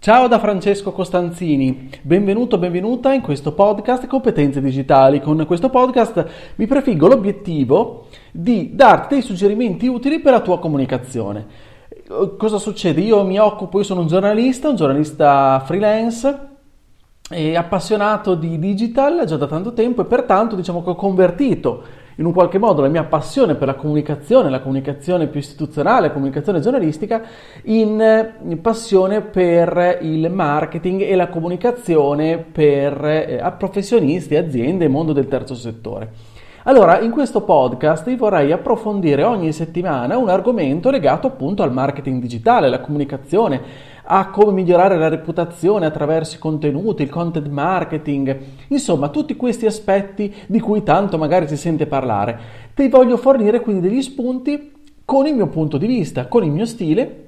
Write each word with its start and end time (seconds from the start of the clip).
Ciao 0.00 0.28
da 0.28 0.38
Francesco 0.38 0.92
Costanzini, 0.92 1.90
benvenuto, 2.02 2.56
benvenuta 2.56 3.12
in 3.12 3.20
questo 3.20 3.50
podcast 3.50 4.06
Competenze 4.06 4.60
Digitali. 4.60 5.20
Con 5.20 5.44
questo 5.44 5.70
podcast 5.70 6.52
mi 6.54 6.68
prefiggo 6.68 7.08
l'obiettivo 7.08 8.06
di 8.30 8.76
darti 8.76 9.14
dei 9.14 9.22
suggerimenti 9.22 9.88
utili 9.88 10.20
per 10.20 10.34
la 10.34 10.40
tua 10.40 10.60
comunicazione. 10.60 11.46
Cosa 12.38 12.58
succede? 12.58 13.00
Io 13.00 13.24
mi 13.24 13.40
occupo, 13.40 13.78
io 13.78 13.84
sono 13.84 14.02
un 14.02 14.06
giornalista, 14.06 14.68
un 14.68 14.76
giornalista 14.76 15.60
freelance 15.66 16.46
appassionato 17.56 18.36
di 18.36 18.56
digital 18.60 19.24
già 19.26 19.36
da 19.36 19.48
tanto 19.48 19.72
tempo 19.72 20.02
e 20.02 20.04
pertanto 20.04 20.54
diciamo 20.54 20.84
che 20.84 20.90
ho 20.90 20.94
convertito 20.94 21.82
in 22.18 22.26
un 22.26 22.32
qualche 22.32 22.58
modo 22.58 22.82
la 22.82 22.88
mia 22.88 23.04
passione 23.04 23.54
per 23.54 23.68
la 23.68 23.74
comunicazione, 23.74 24.50
la 24.50 24.60
comunicazione 24.60 25.28
più 25.28 25.38
istituzionale, 25.38 26.08
la 26.08 26.12
comunicazione 26.12 26.60
giornalistica, 26.60 27.22
in, 27.64 28.32
in 28.42 28.60
passione 28.60 29.20
per 29.20 29.98
il 30.02 30.28
marketing 30.30 31.02
e 31.02 31.14
la 31.14 31.28
comunicazione 31.28 32.38
per 32.38 33.04
eh, 33.04 33.54
professionisti, 33.56 34.34
aziende 34.34 34.84
e 34.84 34.88
mondo 34.88 35.12
del 35.12 35.28
terzo 35.28 35.54
settore. 35.54 36.10
Allora, 36.64 37.00
in 37.00 37.12
questo 37.12 37.42
podcast 37.42 38.14
vorrei 38.16 38.50
approfondire 38.52 39.22
ogni 39.22 39.52
settimana 39.52 40.18
un 40.18 40.28
argomento 40.28 40.90
legato 40.90 41.28
appunto 41.28 41.62
al 41.62 41.72
marketing 41.72 42.20
digitale, 42.20 42.66
alla 42.66 42.80
comunicazione, 42.80 43.62
a 44.10 44.30
come 44.30 44.52
migliorare 44.52 44.96
la 44.96 45.08
reputazione 45.08 45.84
attraverso 45.84 46.36
i 46.36 46.38
contenuti, 46.38 47.02
il 47.02 47.10
content 47.10 47.46
marketing, 47.48 48.38
insomma 48.68 49.10
tutti 49.10 49.36
questi 49.36 49.66
aspetti 49.66 50.34
di 50.46 50.60
cui 50.60 50.82
tanto 50.82 51.18
magari 51.18 51.46
si 51.46 51.58
sente 51.58 51.86
parlare. 51.86 52.38
Ti 52.74 52.88
voglio 52.88 53.18
fornire 53.18 53.60
quindi 53.60 53.86
degli 53.86 54.00
spunti 54.00 54.72
con 55.04 55.26
il 55.26 55.34
mio 55.34 55.48
punto 55.48 55.76
di 55.76 55.86
vista, 55.86 56.26
con 56.26 56.42
il 56.42 56.50
mio 56.50 56.64
stile 56.64 57.24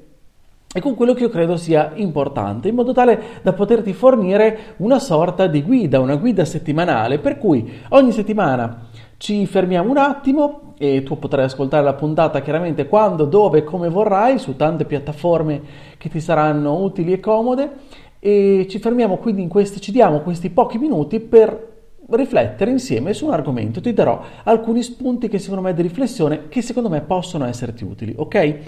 e 0.72 0.80
con 0.80 0.94
quello 0.94 1.12
che 1.12 1.24
io 1.24 1.28
credo 1.28 1.58
sia 1.58 1.92
importante, 1.96 2.68
in 2.68 2.76
modo 2.76 2.92
tale 2.92 3.20
da 3.42 3.52
poterti 3.52 3.92
fornire 3.92 4.74
una 4.78 4.98
sorta 4.98 5.46
di 5.48 5.62
guida, 5.62 6.00
una 6.00 6.16
guida 6.16 6.46
settimanale, 6.46 7.18
per 7.18 7.36
cui 7.36 7.70
ogni 7.90 8.12
settimana 8.12 8.86
ci 9.18 9.44
fermiamo 9.44 9.90
un 9.90 9.98
attimo 9.98 10.69
e 10.82 11.02
tu 11.02 11.18
potrai 11.18 11.44
ascoltare 11.44 11.84
la 11.84 11.92
puntata 11.92 12.40
chiaramente 12.40 12.88
quando, 12.88 13.26
dove, 13.26 13.64
come 13.64 13.90
vorrai 13.90 14.38
su 14.38 14.56
tante 14.56 14.86
piattaforme 14.86 15.60
che 15.98 16.08
ti 16.08 16.20
saranno 16.20 16.82
utili 16.82 17.12
e 17.12 17.20
comode 17.20 17.70
e 18.18 18.66
ci 18.66 18.78
fermiamo 18.78 19.18
quindi 19.18 19.42
in 19.42 19.50
questi, 19.50 19.78
ci 19.78 19.92
diamo 19.92 20.20
questi 20.20 20.48
pochi 20.48 20.78
minuti 20.78 21.20
per 21.20 21.68
riflettere 22.08 22.70
insieme 22.70 23.12
su 23.12 23.26
un 23.26 23.34
argomento. 23.34 23.82
Ti 23.82 23.92
darò 23.92 24.22
alcuni 24.44 24.82
spunti 24.82 25.28
che 25.28 25.38
secondo 25.38 25.62
me 25.62 25.74
di 25.74 25.82
riflessione 25.82 26.48
che 26.48 26.62
secondo 26.62 26.88
me 26.88 27.02
possono 27.02 27.44
esserti 27.44 27.84
utili, 27.84 28.14
ok? 28.16 28.58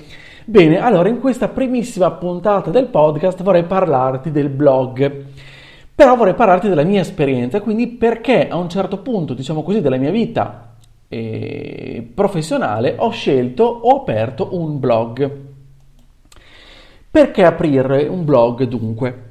Bene, 0.45 0.83
allora 0.83 1.09
in 1.09 1.19
questa 1.19 1.49
primissima 1.49 2.11
puntata 2.11 2.69
del 2.69 2.89
podcast 2.89 3.43
vorrei 3.43 3.65
parlarti 3.65 4.31
del 4.31 4.51
blog. 4.51 5.25
Però 5.95 6.15
vorrei 6.15 6.35
parlarti 6.35 6.69
della 6.69 6.85
mia 6.85 7.01
esperienza, 7.01 7.63
quindi 7.63 7.87
perché 7.87 8.49
a 8.49 8.57
un 8.57 8.69
certo 8.69 8.99
punto, 8.99 9.33
diciamo 9.33 9.63
così, 9.63 9.81
della 9.81 9.97
mia 9.97 10.11
vita 10.11 10.72
eh, 11.13 12.11
professionale 12.15 12.95
ho 12.97 13.11
scelto, 13.11 13.65
ho 13.65 13.97
aperto 13.97 14.49
un 14.53 14.81
blog. 14.81 15.31
Perché 17.11 17.45
aprire 17.45 18.05
un 18.09 18.25
blog 18.25 18.65
dunque? 18.65 19.31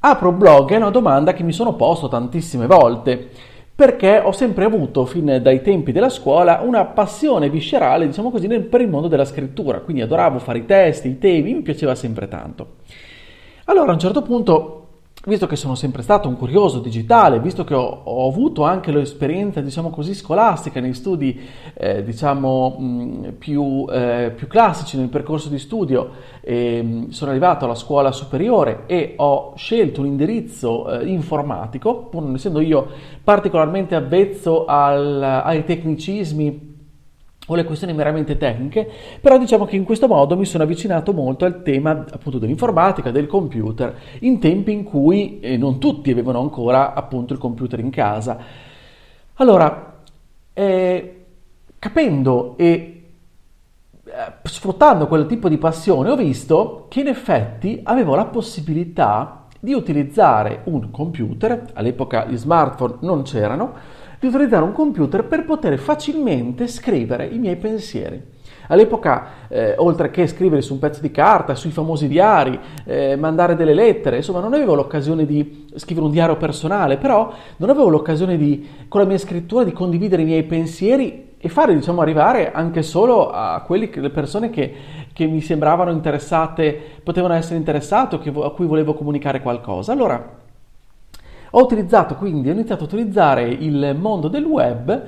Apro 0.00 0.32
blog 0.32 0.72
è 0.72 0.76
una 0.76 0.90
domanda 0.90 1.32
che 1.32 1.44
mi 1.44 1.52
sono 1.52 1.74
posto 1.76 2.08
tantissime 2.08 2.66
volte 2.66 3.30
perché 3.76 4.18
ho 4.18 4.32
sempre 4.32 4.64
avuto, 4.64 5.04
fin 5.04 5.38
dai 5.42 5.62
tempi 5.62 5.92
della 5.92 6.08
scuola, 6.08 6.60
una 6.64 6.84
passione 6.84 7.50
viscerale, 7.50 8.06
diciamo 8.06 8.30
così, 8.30 8.46
per 8.46 8.80
il 8.80 8.88
mondo 8.88 9.08
della 9.08 9.24
scrittura, 9.24 9.80
quindi 9.80 10.02
adoravo 10.02 10.38
fare 10.38 10.58
i 10.58 10.66
testi, 10.66 11.08
i 11.08 11.18
temi, 11.18 11.54
mi 11.54 11.62
piaceva 11.62 11.94
sempre 11.96 12.28
tanto. 12.28 12.76
Allora 13.64 13.90
a 13.90 13.94
un 13.94 13.98
certo 13.98 14.22
punto 14.22 14.83
visto 15.26 15.46
che 15.46 15.56
sono 15.56 15.74
sempre 15.74 16.02
stato 16.02 16.28
un 16.28 16.36
curioso 16.36 16.80
digitale, 16.80 17.40
visto 17.40 17.64
che 17.64 17.74
ho, 17.74 18.02
ho 18.04 18.28
avuto 18.28 18.64
anche 18.64 18.92
l'esperienza, 18.92 19.60
diciamo 19.60 19.90
così, 19.90 20.14
scolastica 20.14 20.80
nei 20.80 20.94
studi, 20.94 21.40
eh, 21.74 22.02
diciamo, 22.02 22.76
mh, 22.78 23.34
più, 23.38 23.86
eh, 23.90 24.32
più, 24.34 24.46
classici 24.46 24.98
nel 24.98 25.08
percorso 25.08 25.48
di 25.48 25.58
studio, 25.58 26.10
eh, 26.40 27.06
sono 27.08 27.30
arrivato 27.30 27.64
alla 27.64 27.74
scuola 27.74 28.12
superiore 28.12 28.82
e 28.86 29.14
ho 29.16 29.54
scelto 29.56 30.00
un 30.00 30.06
indirizzo 30.06 31.00
eh, 31.00 31.06
informatico, 31.06 32.04
pur 32.04 32.22
non 32.22 32.34
essendo 32.34 32.60
io 32.60 32.86
particolarmente 33.22 33.94
avvezzo 33.94 34.66
al, 34.66 35.22
ai 35.22 35.64
tecnicismi 35.64 36.72
o 37.46 37.54
le 37.54 37.64
questioni 37.64 37.92
meramente 37.92 38.36
tecniche, 38.36 38.88
però 39.20 39.38
diciamo 39.38 39.64
che 39.66 39.76
in 39.76 39.84
questo 39.84 40.08
modo 40.08 40.36
mi 40.36 40.46
sono 40.46 40.64
avvicinato 40.64 41.12
molto 41.12 41.44
al 41.44 41.62
tema 41.62 42.04
appunto 42.10 42.38
dell'informatica, 42.38 43.10
del 43.10 43.26
computer, 43.26 43.96
in 44.20 44.38
tempi 44.38 44.72
in 44.72 44.84
cui 44.84 45.40
eh, 45.40 45.56
non 45.56 45.78
tutti 45.78 46.10
avevano 46.10 46.40
ancora 46.40 46.94
appunto 46.94 47.32
il 47.32 47.38
computer 47.38 47.78
in 47.80 47.90
casa. 47.90 48.38
Allora, 49.34 50.00
eh, 50.52 51.24
capendo 51.78 52.54
e 52.56 53.02
eh, 54.04 54.32
sfruttando 54.44 55.06
quel 55.06 55.26
tipo 55.26 55.48
di 55.48 55.58
passione, 55.58 56.10
ho 56.10 56.16
visto 56.16 56.86
che 56.88 57.00
in 57.00 57.08
effetti 57.08 57.80
avevo 57.82 58.14
la 58.14 58.26
possibilità 58.26 59.46
di 59.58 59.72
utilizzare 59.72 60.60
un 60.64 60.90
computer, 60.90 61.70
all'epoca 61.72 62.26
gli 62.26 62.36
smartphone 62.36 62.96
non 63.00 63.22
c'erano, 63.22 63.72
di 64.20 64.26
utilizzare 64.26 64.64
un 64.64 64.72
computer 64.72 65.24
per 65.24 65.44
poter 65.44 65.78
facilmente 65.78 66.66
scrivere 66.66 67.26
i 67.26 67.38
miei 67.38 67.56
pensieri. 67.56 68.32
All'epoca, 68.68 69.48
eh, 69.48 69.74
oltre 69.76 70.10
che 70.10 70.26
scrivere 70.26 70.62
su 70.62 70.72
un 70.72 70.78
pezzo 70.78 71.00
di 71.00 71.10
carta, 71.10 71.54
sui 71.54 71.70
famosi 71.70 72.08
diari, 72.08 72.58
eh, 72.84 73.16
mandare 73.16 73.56
delle 73.56 73.74
lettere, 73.74 74.16
insomma, 74.16 74.40
non 74.40 74.54
avevo 74.54 74.74
l'occasione 74.74 75.26
di 75.26 75.66
scrivere 75.74 76.06
un 76.06 76.12
diario 76.12 76.36
personale, 76.36 76.96
però 76.96 77.30
non 77.58 77.68
avevo 77.68 77.88
l'occasione 77.88 78.36
di, 78.36 78.66
con 78.88 79.00
la 79.00 79.06
mia 79.06 79.18
scrittura, 79.18 79.64
di 79.64 79.72
condividere 79.72 80.22
i 80.22 80.26
miei 80.26 80.44
pensieri 80.44 81.32
e 81.36 81.48
fare, 81.50 81.74
diciamo, 81.74 82.00
arrivare 82.00 82.52
anche 82.52 82.82
solo 82.82 83.30
a 83.30 83.62
quelle 83.66 83.90
le 83.92 84.10
persone 84.10 84.48
che, 84.48 84.74
che 85.12 85.26
mi 85.26 85.42
sembravano 85.42 85.90
interessate, 85.90 86.80
potevano 87.02 87.34
essere 87.34 87.56
interessate 87.56 88.16
o 88.16 88.44
a 88.44 88.54
cui 88.54 88.66
volevo 88.66 88.94
comunicare 88.94 89.42
qualcosa. 89.42 89.92
Allora, 89.92 90.42
ho 91.56 91.62
utilizzato 91.62 92.16
quindi, 92.16 92.48
ho 92.48 92.52
iniziato 92.52 92.82
a 92.82 92.86
utilizzare 92.86 93.44
il 93.44 93.96
mondo 93.98 94.28
del 94.28 94.44
web 94.44 95.02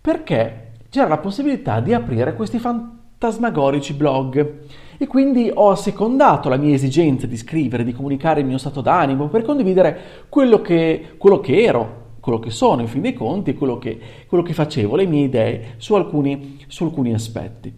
perché 0.00 0.72
c'era 0.90 1.08
la 1.08 1.18
possibilità 1.18 1.80
di 1.80 1.94
aprire 1.94 2.34
questi 2.34 2.58
fantasmagorici 2.58 3.94
blog 3.94 4.58
e 4.98 5.06
quindi 5.06 5.50
ho 5.52 5.70
assecondato 5.70 6.48
la 6.50 6.56
mia 6.56 6.74
esigenza 6.74 7.26
di 7.26 7.36
scrivere, 7.36 7.82
di 7.82 7.92
comunicare 7.92 8.40
il 8.40 8.46
mio 8.46 8.58
stato 8.58 8.82
d'animo 8.82 9.28
per 9.28 9.42
condividere 9.42 9.98
quello 10.28 10.60
che, 10.60 11.14
quello 11.16 11.40
che 11.40 11.62
ero, 11.62 12.04
quello 12.20 12.38
che 12.40 12.50
sono 12.50 12.82
in 12.82 12.88
fin 12.88 13.00
dei 13.00 13.14
conti, 13.14 13.54
quello 13.54 13.78
che, 13.78 13.98
quello 14.26 14.44
che 14.44 14.52
facevo, 14.52 14.96
le 14.96 15.06
mie 15.06 15.24
idee 15.24 15.74
su 15.78 15.94
alcuni, 15.94 16.58
su 16.66 16.84
alcuni 16.84 17.14
aspetti. 17.14 17.72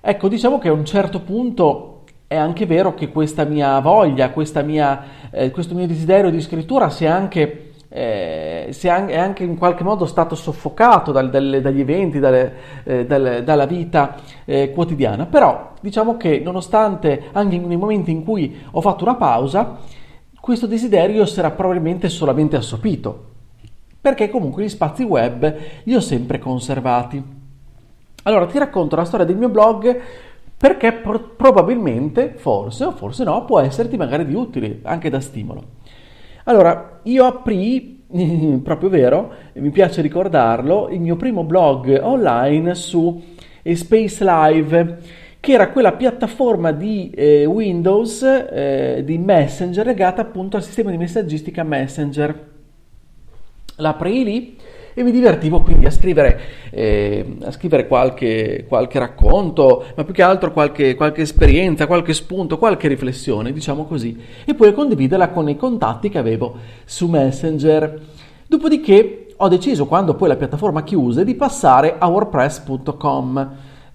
Ecco, 0.00 0.28
diciamo 0.28 0.58
che 0.58 0.68
a 0.68 0.72
un 0.72 0.84
certo 0.84 1.20
punto 1.20 1.97
è 2.28 2.36
anche 2.36 2.66
vero 2.66 2.92
che 2.92 3.08
questa 3.08 3.44
mia 3.44 3.80
voglia, 3.80 4.30
questa 4.30 4.60
mia, 4.60 5.02
eh, 5.30 5.50
questo 5.50 5.74
mio 5.74 5.86
desiderio 5.86 6.30
di 6.30 6.42
scrittura 6.42 6.90
si 6.90 7.06
è 7.06 7.08
anche, 7.08 7.70
eh, 7.88 8.68
si 8.70 8.86
è 8.86 8.90
anche 8.90 9.44
in 9.44 9.56
qualche 9.56 9.82
modo 9.82 10.04
stato 10.04 10.34
soffocato 10.34 11.10
dal, 11.10 11.30
dalle, 11.30 11.62
dagli 11.62 11.80
eventi, 11.80 12.18
dalle, 12.18 12.52
eh, 12.84 13.06
dalle, 13.06 13.42
dalla 13.42 13.64
vita 13.64 14.16
eh, 14.44 14.72
quotidiana. 14.72 15.24
Però 15.24 15.72
diciamo 15.80 16.18
che 16.18 16.38
nonostante 16.44 17.30
anche 17.32 17.56
nei 17.56 17.78
momenti 17.78 18.10
in 18.10 18.22
cui 18.22 18.60
ho 18.72 18.80
fatto 18.82 19.04
una 19.04 19.14
pausa, 19.14 19.78
questo 20.38 20.66
desiderio 20.66 21.24
si 21.24 21.38
era 21.38 21.50
probabilmente 21.52 22.10
solamente 22.10 22.56
assopito, 22.56 23.24
perché 24.02 24.28
comunque 24.28 24.64
gli 24.64 24.68
spazi 24.68 25.02
web 25.02 25.56
li 25.84 25.94
ho 25.94 26.00
sempre 26.00 26.38
conservati. 26.38 27.36
Allora 28.24 28.44
ti 28.44 28.58
racconto 28.58 28.96
la 28.96 29.06
storia 29.06 29.24
del 29.24 29.36
mio 29.36 29.48
blog 29.48 30.00
perché 30.58 30.92
pro- 30.92 31.34
probabilmente, 31.36 32.34
forse 32.36 32.84
o 32.84 32.90
forse 32.90 33.22
no, 33.22 33.44
può 33.44 33.60
esserti 33.60 33.96
magari 33.96 34.26
di 34.26 34.34
utile, 34.34 34.80
anche 34.82 35.08
da 35.08 35.20
stimolo. 35.20 35.62
Allora, 36.44 37.00
io 37.04 37.24
aprì, 37.24 38.04
proprio 38.64 38.88
vero, 38.88 39.32
mi 39.54 39.70
piace 39.70 40.02
ricordarlo, 40.02 40.88
il 40.88 41.00
mio 41.00 41.14
primo 41.14 41.44
blog 41.44 42.00
online 42.02 42.74
su 42.74 43.22
Space 43.62 44.24
Live, 44.24 44.98
che 45.38 45.52
era 45.52 45.70
quella 45.70 45.92
piattaforma 45.92 46.72
di 46.72 47.10
eh, 47.10 47.44
Windows 47.44 48.22
eh, 48.22 49.02
di 49.04 49.16
Messenger 49.16 49.86
legata 49.86 50.22
appunto 50.22 50.56
al 50.56 50.64
sistema 50.64 50.90
di 50.90 50.96
messaggistica 50.96 51.62
Messenger. 51.62 52.46
L'aprii 53.76 54.24
lì 54.24 54.57
e 54.98 55.04
mi 55.04 55.12
divertivo 55.12 55.60
quindi 55.60 55.86
a 55.86 55.92
scrivere, 55.92 56.40
eh, 56.70 57.36
a 57.44 57.52
scrivere 57.52 57.86
qualche, 57.86 58.64
qualche, 58.66 58.98
racconto, 58.98 59.84
ma 59.94 60.02
più 60.02 60.12
che 60.12 60.22
altro 60.22 60.52
qualche, 60.52 60.96
qualche, 60.96 61.22
esperienza, 61.22 61.86
qualche 61.86 62.12
spunto, 62.12 62.58
qualche 62.58 62.88
riflessione, 62.88 63.52
diciamo 63.52 63.84
così, 63.84 64.20
e 64.44 64.54
poi 64.54 64.74
condividerla 64.74 65.28
con 65.28 65.48
i 65.48 65.56
contatti 65.56 66.08
che 66.08 66.18
avevo 66.18 66.56
su 66.84 67.06
Messenger. 67.06 68.00
Dopodiché 68.48 69.28
ho 69.36 69.46
deciso, 69.46 69.86
quando 69.86 70.16
poi 70.16 70.26
la 70.26 70.36
piattaforma 70.36 70.82
chiuse, 70.82 71.22
di 71.22 71.36
passare 71.36 71.94
a 71.96 72.08
WordPress.com. 72.08 73.50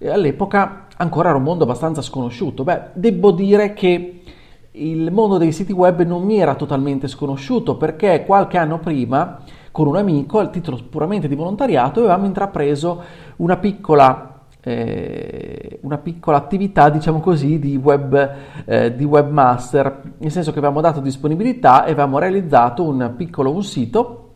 All'epoca 0.06 0.86
ancora 0.96 1.28
era 1.28 1.36
un 1.36 1.44
mondo 1.44 1.64
abbastanza 1.64 2.00
sconosciuto. 2.00 2.64
Beh, 2.64 2.80
devo 2.94 3.30
dire 3.32 3.74
che 3.74 4.22
il 4.70 5.12
mondo 5.12 5.36
dei 5.36 5.52
siti 5.52 5.72
web 5.72 6.02
non 6.02 6.22
mi 6.22 6.38
era 6.38 6.54
totalmente 6.54 7.08
sconosciuto 7.08 7.76
perché 7.76 8.24
qualche 8.24 8.56
anno 8.56 8.78
prima 8.78 9.42
con 9.74 9.88
un 9.88 9.96
amico, 9.96 10.38
a 10.38 10.46
titolo 10.46 10.78
puramente 10.88 11.26
di 11.26 11.34
volontariato, 11.34 11.98
avevamo 11.98 12.26
intrapreso 12.26 13.02
una 13.38 13.56
piccola, 13.56 14.42
eh, 14.60 15.80
una 15.82 15.98
piccola 15.98 16.36
attività, 16.36 16.90
diciamo 16.90 17.18
così, 17.18 17.58
di, 17.58 17.74
web, 17.74 18.34
eh, 18.66 18.94
di 18.94 19.02
webmaster, 19.02 20.12
nel 20.18 20.30
senso 20.30 20.52
che 20.52 20.58
avevamo 20.58 20.80
dato 20.80 21.00
disponibilità 21.00 21.86
e 21.86 21.90
avevamo 21.90 22.20
realizzato 22.20 22.84
un 22.84 23.14
piccolo 23.16 23.50
un 23.50 23.64
sito 23.64 24.34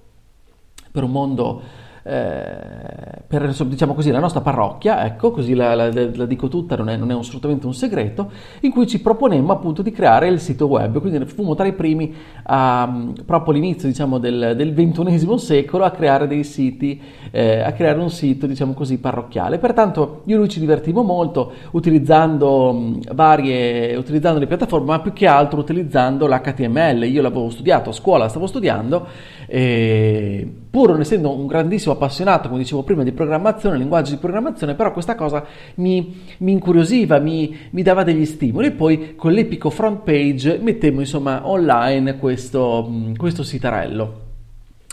per 0.90 1.04
un 1.04 1.12
mondo 1.12 1.62
eh, 2.08 3.22
per 3.26 3.54
diciamo 3.66 3.92
così, 3.92 4.10
la 4.10 4.18
nostra 4.18 4.40
parrocchia, 4.40 5.04
ecco, 5.04 5.30
così 5.30 5.52
la, 5.52 5.74
la, 5.74 5.90
la 5.92 6.24
dico 6.24 6.48
tutta, 6.48 6.76
non 6.76 6.88
è, 6.88 6.96
non 6.96 7.10
è 7.10 7.14
assolutamente 7.14 7.66
un 7.66 7.74
segreto, 7.74 8.30
in 8.60 8.70
cui 8.70 8.86
ci 8.86 9.02
proponemmo 9.02 9.52
appunto 9.52 9.82
di 9.82 9.90
creare 9.90 10.28
il 10.28 10.40
sito 10.40 10.66
web, 10.66 10.98
quindi 11.00 11.22
fummo 11.26 11.54
tra 11.54 11.66
i 11.66 11.74
primi, 11.74 12.14
a, 12.44 13.12
proprio 13.26 13.52
all'inizio 13.52 13.86
diciamo, 13.86 14.16
del, 14.16 14.54
del 14.56 14.72
XXI 14.72 15.38
secolo, 15.38 15.84
a 15.84 15.90
creare 15.90 16.26
dei 16.26 16.42
siti, 16.42 16.98
eh, 17.30 17.60
a 17.60 17.72
creare 17.72 17.98
un 18.00 18.08
sito, 18.10 18.46
diciamo 18.46 18.72
così, 18.72 18.98
parrocchiale. 18.98 19.58
Pertanto 19.58 20.22
io 20.24 20.36
e 20.36 20.38
lui 20.38 20.48
ci 20.48 20.60
divertimmo 20.60 21.02
molto 21.02 21.52
utilizzando 21.72 22.98
varie, 23.12 23.94
utilizzando 23.96 24.38
le 24.38 24.46
piattaforme, 24.46 24.86
ma 24.86 25.00
più 25.00 25.12
che 25.12 25.26
altro 25.26 25.60
utilizzando 25.60 26.26
l'HTML. 26.26 27.04
Io 27.04 27.20
l'avevo 27.20 27.50
studiato 27.50 27.90
a 27.90 27.92
scuola, 27.92 28.28
stavo 28.28 28.46
studiando, 28.46 29.06
e 29.50 30.46
pur 30.68 30.90
non 30.90 31.00
essendo 31.00 31.34
un 31.34 31.46
grandissimo 31.46 31.94
appassionato, 31.94 32.48
come 32.48 32.60
dicevo 32.60 32.82
prima, 32.82 33.02
di 33.02 33.12
programmazione, 33.12 33.78
linguaggi 33.78 34.12
di 34.12 34.18
programmazione, 34.18 34.74
però 34.74 34.92
questa 34.92 35.14
cosa 35.14 35.42
mi, 35.76 36.20
mi 36.38 36.52
incuriosiva, 36.52 37.18
mi, 37.18 37.56
mi, 37.70 37.82
dava 37.82 38.02
degli 38.02 38.26
stimoli 38.26 38.66
e 38.66 38.72
poi 38.72 39.14
con 39.16 39.32
l'epico 39.32 39.70
front 39.70 40.02
page 40.02 40.58
mettemmo 40.60 41.00
insomma 41.00 41.48
online 41.48 42.18
questo, 42.18 42.92
questo 43.16 43.42
sitarello. 43.42 44.26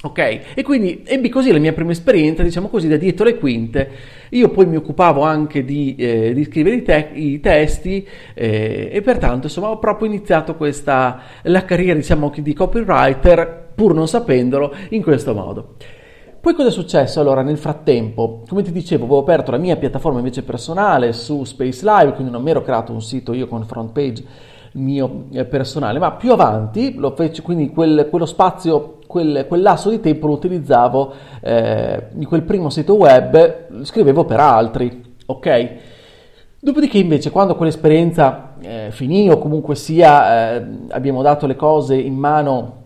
Ok? 0.04 0.40
E 0.54 0.64
quindi 0.64 1.02
ebbi 1.04 1.30
così 1.30 1.52
la 1.52 1.58
mia 1.58 1.74
prima 1.74 1.92
esperienza, 1.92 2.44
diciamo 2.44 2.70
così, 2.70 2.88
da 2.88 2.96
dietro 2.96 3.26
le 3.26 3.38
quinte. 3.38 3.90
Io 4.36 4.50
poi 4.50 4.66
mi 4.66 4.76
occupavo 4.76 5.22
anche 5.22 5.64
di, 5.64 5.96
eh, 5.98 6.34
di 6.34 6.44
scrivere 6.44 6.76
i, 6.76 6.82
te- 6.84 7.12
i 7.14 7.40
testi 7.40 8.06
eh, 8.34 8.90
e 8.92 9.02
pertanto 9.02 9.48
insomma 9.48 9.70
ho 9.70 9.80
proprio 9.80 10.10
iniziato 10.10 10.56
questa, 10.56 11.22
la 11.44 11.64
carriera 11.64 11.94
diciamo 11.94 12.32
di 12.36 12.54
copywriter 12.54 13.72
pur 13.76 13.94
non 13.94 14.08
sapendolo, 14.08 14.74
in 14.90 15.02
questo 15.02 15.34
modo. 15.34 15.76
Poi 16.42 16.54
cosa 16.54 16.68
è 16.68 16.72
successo? 16.72 17.20
Allora, 17.20 17.42
nel 17.42 17.58
frattempo, 17.58 18.44
come 18.48 18.62
ti 18.62 18.72
dicevo, 18.72 19.06
avevo 19.06 19.20
aperto 19.20 19.52
la 19.52 19.58
mia 19.58 19.78
piattaforma 19.78 20.20
invece 20.20 20.44
personale 20.44 21.12
su 21.12 21.44
Space 21.44 21.84
Live, 21.84 22.14
quindi 22.14 22.32
non 22.32 22.44
mi 22.44 22.52
ero 22.52 22.62
creato 22.62 22.92
un 22.92 23.02
sito 23.02 23.34
io 23.34 23.48
con 23.48 23.66
front 23.66 23.92
page 23.92 24.24
mio 24.76 25.26
eh, 25.32 25.46
personale, 25.46 26.00
ma 26.00 26.12
più 26.14 26.32
avanti, 26.32 26.96
lo 26.96 27.12
fece, 27.16 27.42
quindi 27.42 27.70
quel, 27.70 28.08
quello 28.10 28.26
spazio, 28.26 29.00
quel, 29.08 29.46
quel, 29.48 29.62
lasso 29.62 29.90
di 29.90 30.00
tempo 30.00 30.28
lo 30.28 30.34
utilizzavo 30.34 31.14
eh, 31.42 32.08
in 32.16 32.26
quel 32.26 32.44
primo 32.44 32.70
sito 32.70 32.96
web, 32.96 33.84
scrivevo 33.84 34.26
per 34.26 34.40
altri, 34.40 35.16
ok? 35.26 35.74
Dopodiché 36.60 36.98
invece 36.98 37.30
quando 37.30 37.56
quell'esperienza 37.56 38.56
eh, 38.60 38.88
finì 38.90 39.30
o 39.30 39.38
comunque 39.38 39.76
sia 39.76 40.56
eh, 40.56 40.68
abbiamo 40.90 41.22
dato 41.22 41.46
le 41.46 41.56
cose 41.56 41.96
in 41.96 42.16
mano 42.16 42.84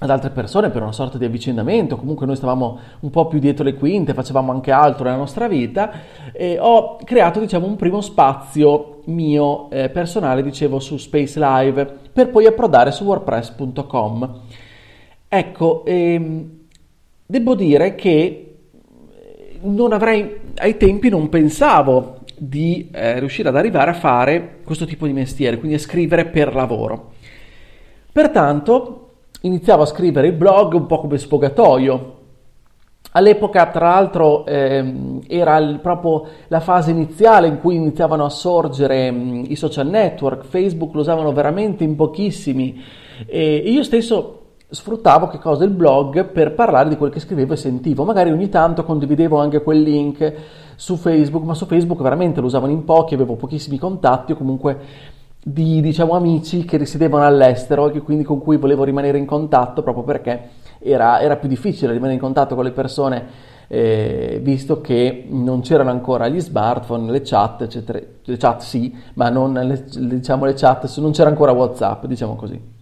ad 0.00 0.10
altre 0.10 0.30
persone 0.30 0.70
per 0.70 0.82
una 0.82 0.92
sorta 0.92 1.18
di 1.18 1.24
avvicendamento, 1.24 1.96
comunque 1.96 2.26
noi 2.26 2.36
stavamo 2.36 2.78
un 3.00 3.10
po' 3.10 3.26
più 3.26 3.40
dietro 3.40 3.64
le 3.64 3.74
quinte, 3.74 4.14
facevamo 4.14 4.52
anche 4.52 4.70
altro 4.70 5.04
nella 5.04 5.16
nostra 5.16 5.48
vita 5.48 5.90
e 6.32 6.58
ho 6.60 6.98
creato 7.02 7.40
diciamo 7.40 7.66
un 7.66 7.74
primo 7.74 8.00
spazio 8.00 8.97
mio 9.08 9.70
eh, 9.70 9.88
personale, 9.88 10.42
dicevo 10.42 10.80
su 10.80 10.96
Space 10.96 11.38
Live, 11.38 11.98
per 12.12 12.30
poi 12.30 12.46
approdare 12.46 12.90
su 12.90 13.04
wordpress.com. 13.04 14.40
Ecco, 15.28 15.84
ehm, 15.84 16.50
devo 17.26 17.54
dire 17.54 17.94
che 17.94 18.44
non 19.60 19.92
avrei, 19.92 20.40
ai 20.56 20.76
tempi 20.76 21.08
non 21.08 21.28
pensavo 21.28 22.20
di 22.36 22.88
eh, 22.92 23.18
riuscire 23.18 23.48
ad 23.48 23.56
arrivare 23.56 23.90
a 23.90 23.94
fare 23.94 24.58
questo 24.64 24.86
tipo 24.86 25.06
di 25.06 25.12
mestiere, 25.12 25.58
quindi 25.58 25.76
a 25.76 25.80
scrivere 25.80 26.26
per 26.26 26.54
lavoro. 26.54 27.12
Pertanto 28.12 29.04
iniziavo 29.40 29.82
a 29.82 29.86
scrivere 29.86 30.28
il 30.28 30.32
blog 30.34 30.74
un 30.74 30.86
po' 30.86 31.00
come 31.00 31.18
sfogatoio. 31.18 32.16
All'epoca, 33.12 33.66
tra 33.66 33.88
l'altro, 33.88 34.44
ehm, 34.44 35.20
era 35.26 35.56
il, 35.56 35.80
proprio 35.80 36.26
la 36.48 36.60
fase 36.60 36.90
iniziale 36.90 37.48
in 37.48 37.58
cui 37.58 37.76
iniziavano 37.76 38.24
a 38.24 38.28
sorgere 38.28 39.10
mh, 39.10 39.44
i 39.48 39.56
social 39.56 39.88
network, 39.88 40.44
Facebook 40.44 40.94
lo 40.94 41.00
usavano 41.00 41.32
veramente 41.32 41.84
in 41.84 41.96
pochissimi 41.96 42.80
e 43.26 43.56
io 43.56 43.82
stesso 43.82 44.34
sfruttavo 44.70 45.28
che 45.28 45.38
cosa 45.38 45.64
il 45.64 45.70
blog 45.70 46.26
per 46.26 46.52
parlare 46.52 46.90
di 46.90 46.96
quel 46.96 47.10
che 47.10 47.20
scrivevo 47.20 47.54
e 47.54 47.56
sentivo. 47.56 48.04
Magari 48.04 48.30
ogni 48.30 48.50
tanto 48.50 48.84
condividevo 48.84 49.38
anche 49.38 49.62
quel 49.62 49.80
link 49.80 50.34
su 50.76 50.96
Facebook, 50.96 51.44
ma 51.44 51.54
su 51.54 51.64
Facebook 51.64 52.02
veramente 52.02 52.40
lo 52.40 52.46
usavano 52.46 52.72
in 52.72 52.84
pochi, 52.84 53.14
avevo 53.14 53.34
pochissimi 53.36 53.78
contatti 53.78 54.32
o 54.32 54.36
comunque 54.36 54.78
di 55.42 55.80
diciamo, 55.80 56.12
amici 56.12 56.64
che 56.64 56.76
risiedevano 56.76 57.24
all'estero 57.24 57.90
e 57.90 58.00
quindi 58.00 58.24
con 58.24 58.40
cui 58.40 58.58
volevo 58.58 58.84
rimanere 58.84 59.16
in 59.16 59.24
contatto 59.24 59.82
proprio 59.82 60.04
perché 60.04 60.50
era, 60.78 61.20
era 61.20 61.36
più 61.36 61.48
difficile 61.48 61.92
rimanere 61.92 62.14
in 62.14 62.20
contatto 62.20 62.54
con 62.54 62.64
le 62.64 62.72
persone 62.72 63.46
eh, 63.68 64.40
visto 64.42 64.80
che 64.80 65.26
non 65.28 65.60
c'erano 65.60 65.90
ancora 65.90 66.26
gli 66.28 66.40
smartphone, 66.40 67.10
le 67.10 67.20
chat, 67.20 67.62
eccetera. 67.62 68.00
Le 68.24 68.36
chat 68.36 68.62
sì, 68.62 68.94
ma 69.14 69.28
non 69.28 69.52
le, 69.52 69.84
diciamo, 69.90 70.46
le 70.46 70.54
chat, 70.54 70.96
non 70.98 71.12
c'era 71.12 71.28
ancora 71.28 71.52
WhatsApp, 71.52 72.06
diciamo 72.06 72.34
così. 72.34 72.76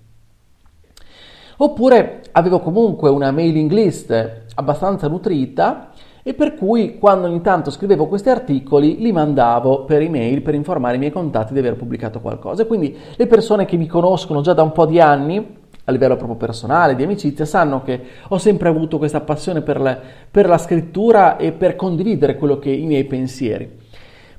Oppure 1.59 2.23
avevo 2.33 2.61
comunque 2.61 3.11
una 3.11 3.31
mailing 3.31 3.71
list 3.71 4.45
abbastanza 4.55 5.09
nutrita 5.09 5.91
e 6.23 6.35
per 6.35 6.55
cui 6.55 6.99
quando 6.99 7.29
ogni 7.29 7.41
tanto 7.41 7.71
scrivevo 7.71 8.07
questi 8.07 8.29
articoli 8.29 8.99
li 8.99 9.13
mandavo 9.13 9.85
per 9.85 10.03
email 10.03 10.43
per 10.43 10.55
informare 10.55 10.97
i 10.97 10.99
miei 10.99 11.13
contatti 11.13 11.53
di 11.53 11.59
aver 11.59 11.77
pubblicato 11.77 12.21
qualcosa. 12.21 12.67
Quindi 12.67 12.97
le 13.17 13.27
persone 13.27 13.65
che 13.65 13.77
mi 13.77 13.87
conoscono 13.87 14.41
già 14.43 14.53
da 14.53 14.63
un 14.63 14.73
po' 14.73 14.87
di 14.87 15.01
anni, 15.01 15.65
a 15.89 15.93
livello 15.93 16.17
proprio 16.17 16.37
personale, 16.37 16.95
di 16.95 17.03
amicizia, 17.03 17.45
sanno 17.45 17.83
che 17.83 18.01
ho 18.29 18.39
sempre 18.39 18.69
avuto 18.69 18.99
questa 18.99 19.21
passione 19.21 19.63
per 19.63 19.81
la, 19.81 19.99
per 20.31 20.47
la 20.47 20.59
scrittura 20.59 21.37
e 21.37 21.53
per 21.53 21.77
condividere 21.77 22.37
quello 22.37 22.59
che 22.59 22.71
i 22.71 22.85
miei 22.85 23.05
pensieri. 23.05 23.71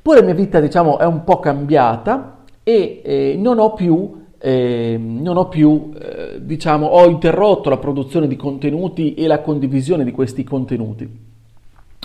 Poi 0.02 0.16
la 0.16 0.24
mia 0.24 0.34
vita, 0.34 0.60
diciamo, 0.60 1.00
è 1.00 1.06
un 1.06 1.24
po' 1.24 1.40
cambiata 1.40 2.44
e 2.64 3.02
eh, 3.04 3.36
non 3.38 3.60
ho 3.60 3.74
più 3.74 4.26
eh, 4.40 4.98
non 5.00 5.36
ho 5.36 5.48
più, 5.48 5.92
eh, 6.00 6.40
diciamo, 6.40 6.86
ho 6.86 7.08
interrotto 7.08 7.70
la 7.70 7.78
produzione 7.78 8.28
di 8.28 8.36
contenuti 8.36 9.16
e 9.16 9.26
la 9.26 9.42
condivisione 9.42 10.04
di 10.04 10.12
questi 10.12 10.44
contenuti 10.44 11.26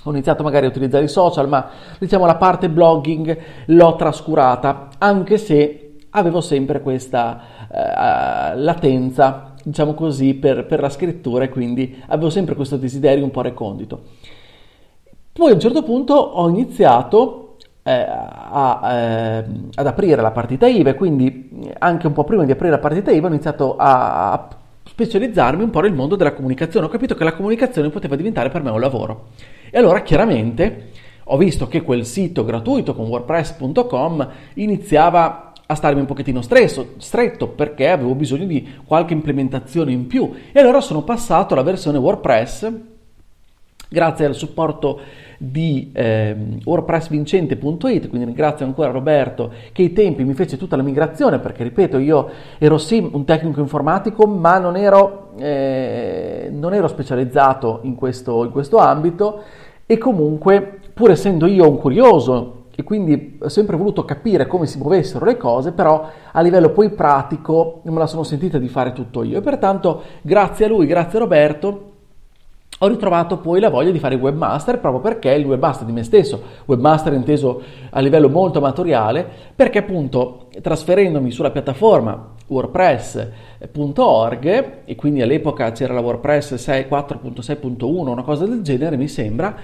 ho 0.05 0.11
iniziato 0.11 0.43
magari 0.43 0.67
a 0.67 0.69
utilizzare 0.69 1.05
i 1.05 1.09
social, 1.09 1.49
ma 1.49 1.69
diciamo 1.99 2.27
la 2.27 2.35
parte 2.35 2.69
blogging 2.69 3.39
l'ho 3.67 3.97
trascurata, 3.97 4.89
anche 4.99 5.39
se 5.39 5.82
avevo 6.15 6.41
sempre 6.41 6.81
questa 6.81 7.41
uh, 7.69 8.59
latenza, 8.59 9.55
diciamo 9.63 9.95
così, 9.95 10.35
per, 10.35 10.67
per, 10.67 10.81
la 10.81 10.89
scrittura 10.89 11.45
e 11.45 11.49
quindi 11.49 12.03
avevo 12.07 12.31
sempre 12.31 12.55
questo 12.55 12.77
desiderio 12.77 13.25
un 13.25 13.31
po' 13.31 13.43
recondito. 13.43 14.03
Poi 15.33 15.51
a 15.51 15.55
un 15.55 15.61
certo 15.61 15.83
punto 15.83 16.15
ho 16.15 16.49
iniziato 16.49 17.57
eh, 17.83 17.91
a, 17.91 18.81
eh, 18.93 19.45
ad 19.75 19.87
aprire 19.87 20.21
la 20.21 20.31
partita 20.31 20.67
IVA 20.67 20.91
e 20.91 20.95
quindi 20.95 21.71
anche 21.79 22.07
un 22.07 22.13
po' 22.13 22.25
prima 22.25 22.45
di 22.45 22.53
aprire 22.53 22.71
la 22.71 22.79
partita 22.79 23.11
IVA 23.11 23.27
ho 23.27 23.31
iniziato 23.31 23.77
a, 23.77 24.33
a 24.33 24.49
specializzarmi 24.85 25.63
un 25.63 25.71
po' 25.71 25.81
nel 25.81 25.95
mondo 25.95 26.17
della 26.17 26.35
comunicazione. 26.35 26.87
Ho 26.87 26.91
capito 26.91 27.15
che 27.15 27.25
la 27.25 27.35
comunicazione 27.35 27.89
poteva 27.89 28.17
diventare 28.17 28.51
per 28.51 28.63
me 28.63 28.71
un 28.71 28.81
lavoro. 28.81 29.29
E 29.71 29.79
allora 29.79 30.03
chiaramente 30.03 30.91
ho 31.25 31.37
visto 31.37 31.67
che 31.69 31.83
quel 31.83 32.05
sito 32.05 32.45
gratuito 32.45 32.95
con 32.95 33.07
wordpress.com 33.07 34.29
iniziava 34.55 35.52
a 35.67 35.75
starmi 35.75 36.01
un 36.01 36.07
pochettino 36.07 36.43
stresso, 36.43 36.95
stretto 36.99 37.49
perché 37.49 37.89
avevo 37.89 38.15
bisogno 38.15 38.45
di 38.45 38.77
qualche 38.85 39.15
implementazione 39.15 39.93
in 39.93 40.07
più. 40.07 40.33
E 40.53 40.61
allora 40.61 40.81
sono 40.81 41.03
passato 41.03 41.55
alla 41.55 41.63
versione 41.63 41.99
WordPress 41.99 42.73
grazie 43.93 44.25
al 44.25 44.35
supporto 44.35 45.01
di 45.37 45.91
eh, 45.93 46.35
WordPressVincente.it, 46.65 48.09
quindi 48.09 48.25
ringrazio 48.25 48.65
ancora 48.65 48.91
Roberto 48.91 49.53
che 49.73 49.83
ai 49.83 49.93
tempi 49.93 50.25
mi 50.25 50.35
fece 50.35 50.57
tutta 50.57 50.77
la 50.77 50.83
migrazione, 50.83 51.39
perché 51.41 51.63
ripeto, 51.63 51.99
io 51.99 52.31
ero 52.59 52.79
sì 52.79 53.07
un 53.13 53.25
tecnico 53.25 53.61
informatico, 53.61 54.27
ma 54.27 54.59
non 54.59 54.77
ero, 54.77 55.33
eh, 55.39 56.49
non 56.51 56.73
ero 56.75 56.89
specializzato 56.89 57.81
in 57.83 57.95
questo, 57.95 58.45
in 58.45 58.51
questo 58.51 58.79
ambito. 58.79 59.43
E 59.85 59.99
comunque, 59.99 60.79
pur 60.95 61.11
essendo 61.11 61.47
io 61.47 61.69
un 61.69 61.77
curioso 61.77 62.62
e 62.83 62.85
quindi 62.85 63.39
ho 63.41 63.49
sempre 63.49 63.77
voluto 63.77 64.05
capire 64.05 64.49
come 64.49 64.67
si 64.67 64.77
muovessero 64.77 65.25
le 65.25 65.37
cose, 65.37 65.71
però 65.71 66.11
a 66.33 66.41
livello 66.41 66.71
poi 66.71 66.91
pratico 66.91 67.81
me 67.85 67.97
la 67.97 68.09
sono 68.09 68.25
sentita 68.25 68.59
di 68.59 68.69
fare 68.69 68.93
tutto 68.93 69.23
io. 69.23 69.39
E 69.39 69.41
pertanto 69.41 70.03
grazie 70.21 70.65
a 70.65 70.69
lui, 70.69 70.87
grazie 70.87 71.19
a 71.19 71.23
Roberto, 71.23 71.91
ho 72.77 72.87
ritrovato 72.89 73.39
poi 73.39 73.61
la 73.61 73.71
voglia 73.71 73.93
di 73.93 74.01
fare 74.01 74.17
il 74.17 74.21
webmaster 74.21 74.81
proprio 74.81 75.01
perché 75.01 75.31
il 75.31 75.47
webmaster 75.47 75.87
di 75.87 75.93
me 75.93 76.03
stesso, 76.03 76.43
webmaster 76.65 77.13
inteso 77.13 77.63
a 77.91 78.01
livello 78.01 78.29
molto 78.29 78.59
amatoriale, 78.59 79.25
perché 79.55 79.79
appunto 79.79 80.49
trasferendomi 80.61 81.31
sulla 81.31 81.53
piattaforma 81.53 82.31
wordpress.org 82.49 84.45
e 84.85 84.97
quindi 84.97 85.23
all'epoca 85.23 85.71
c'era 85.71 85.95
la 85.95 86.01
WordPress 86.01 86.55
4.6.1, 86.55 88.09
una 88.09 88.23
cosa 88.23 88.45
del 88.45 88.63
genere 88.63 88.97
mi 88.97 89.07
sembra, 89.07 89.55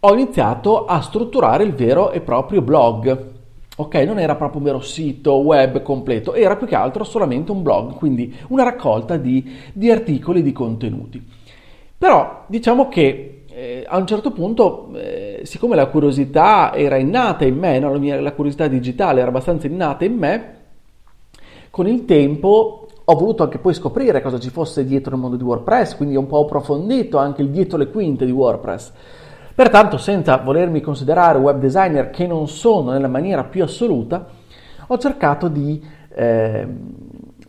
ho 0.00 0.12
iniziato 0.14 0.86
a 0.86 1.00
strutturare 1.02 1.64
il 1.64 1.74
vero 1.74 2.10
e 2.10 2.20
proprio 2.20 2.62
blog. 2.62 3.28
Ok, 3.76 3.94
non 3.96 4.18
era 4.18 4.34
proprio 4.34 4.58
un 4.58 4.64
vero 4.64 4.80
sito 4.80 5.36
web 5.36 5.82
completo, 5.82 6.34
era 6.34 6.56
più 6.56 6.66
che 6.66 6.74
altro 6.74 7.04
solamente 7.04 7.50
un 7.50 7.62
blog, 7.62 7.94
quindi 7.94 8.34
una 8.48 8.62
raccolta 8.62 9.16
di, 9.16 9.56
di 9.72 9.90
articoli, 9.90 10.42
di 10.42 10.52
contenuti. 10.52 11.22
Però 11.96 12.44
diciamo 12.46 12.88
che 12.88 13.44
eh, 13.48 13.84
a 13.86 13.96
un 13.98 14.06
certo 14.06 14.32
punto, 14.32 14.90
eh, 14.94 15.40
siccome 15.44 15.76
la 15.76 15.86
curiosità 15.86 16.74
era 16.74 16.96
innata 16.96 17.44
in 17.44 17.58
me, 17.58 17.78
no? 17.78 17.92
la, 17.92 17.98
mia, 17.98 18.20
la 18.20 18.32
curiosità 18.32 18.68
digitale 18.68 19.20
era 19.20 19.28
abbastanza 19.28 19.66
innata 19.66 20.04
in 20.04 20.16
me, 20.16 20.54
con 21.70 21.86
il 21.86 22.04
tempo 22.04 22.86
ho 23.04 23.14
voluto 23.14 23.42
anche 23.42 23.58
poi 23.58 23.74
scoprire 23.74 24.22
cosa 24.22 24.38
ci 24.38 24.50
fosse 24.50 24.84
dietro 24.84 25.14
il 25.14 25.20
mondo 25.20 25.36
di 25.36 25.42
WordPress, 25.42 25.96
quindi 25.96 26.16
ho 26.16 26.20
un 26.20 26.26
po' 26.26 26.44
approfondito 26.44 27.18
anche 27.18 27.42
il 27.42 27.50
dietro 27.50 27.76
le 27.76 27.88
quinte 27.88 28.24
di 28.24 28.30
WordPress. 28.30 28.92
Pertanto, 29.60 29.98
senza 29.98 30.38
volermi 30.38 30.80
considerare 30.80 31.36
web 31.36 31.60
designer 31.60 32.08
che 32.08 32.26
non 32.26 32.48
sono 32.48 32.92
nella 32.92 33.08
maniera 33.08 33.44
più 33.44 33.62
assoluta, 33.62 34.26
ho 34.86 34.96
cercato 34.96 35.48
di, 35.48 35.78
eh, 36.14 36.66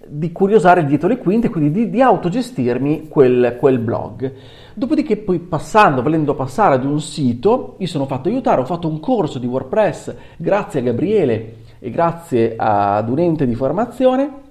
di 0.08 0.32
curiosare 0.34 0.84
dietro 0.84 1.08
le 1.08 1.20
quinte, 1.20 1.48
quindi 1.48 1.72
di, 1.72 1.90
di 1.90 2.02
autogestirmi 2.02 3.08
quel, 3.08 3.56
quel, 3.58 3.80
blog. 3.80 4.30
Dopodiché, 4.74 5.16
poi 5.16 5.40
passando, 5.40 6.02
volendo 6.02 6.36
passare 6.36 6.76
ad 6.76 6.84
un 6.84 7.00
sito, 7.00 7.78
mi 7.80 7.88
sono 7.88 8.06
fatto 8.06 8.28
aiutare, 8.28 8.60
ho 8.60 8.66
fatto 8.66 8.90
un 8.90 9.00
corso 9.00 9.40
di 9.40 9.48
WordPress 9.48 10.14
grazie 10.36 10.82
a 10.82 10.84
Gabriele 10.84 11.54
e 11.80 11.90
grazie 11.92 12.56
ad 12.58 13.08
un 13.08 13.20
ente 13.20 13.46
di 13.46 13.56
formazione 13.56 14.50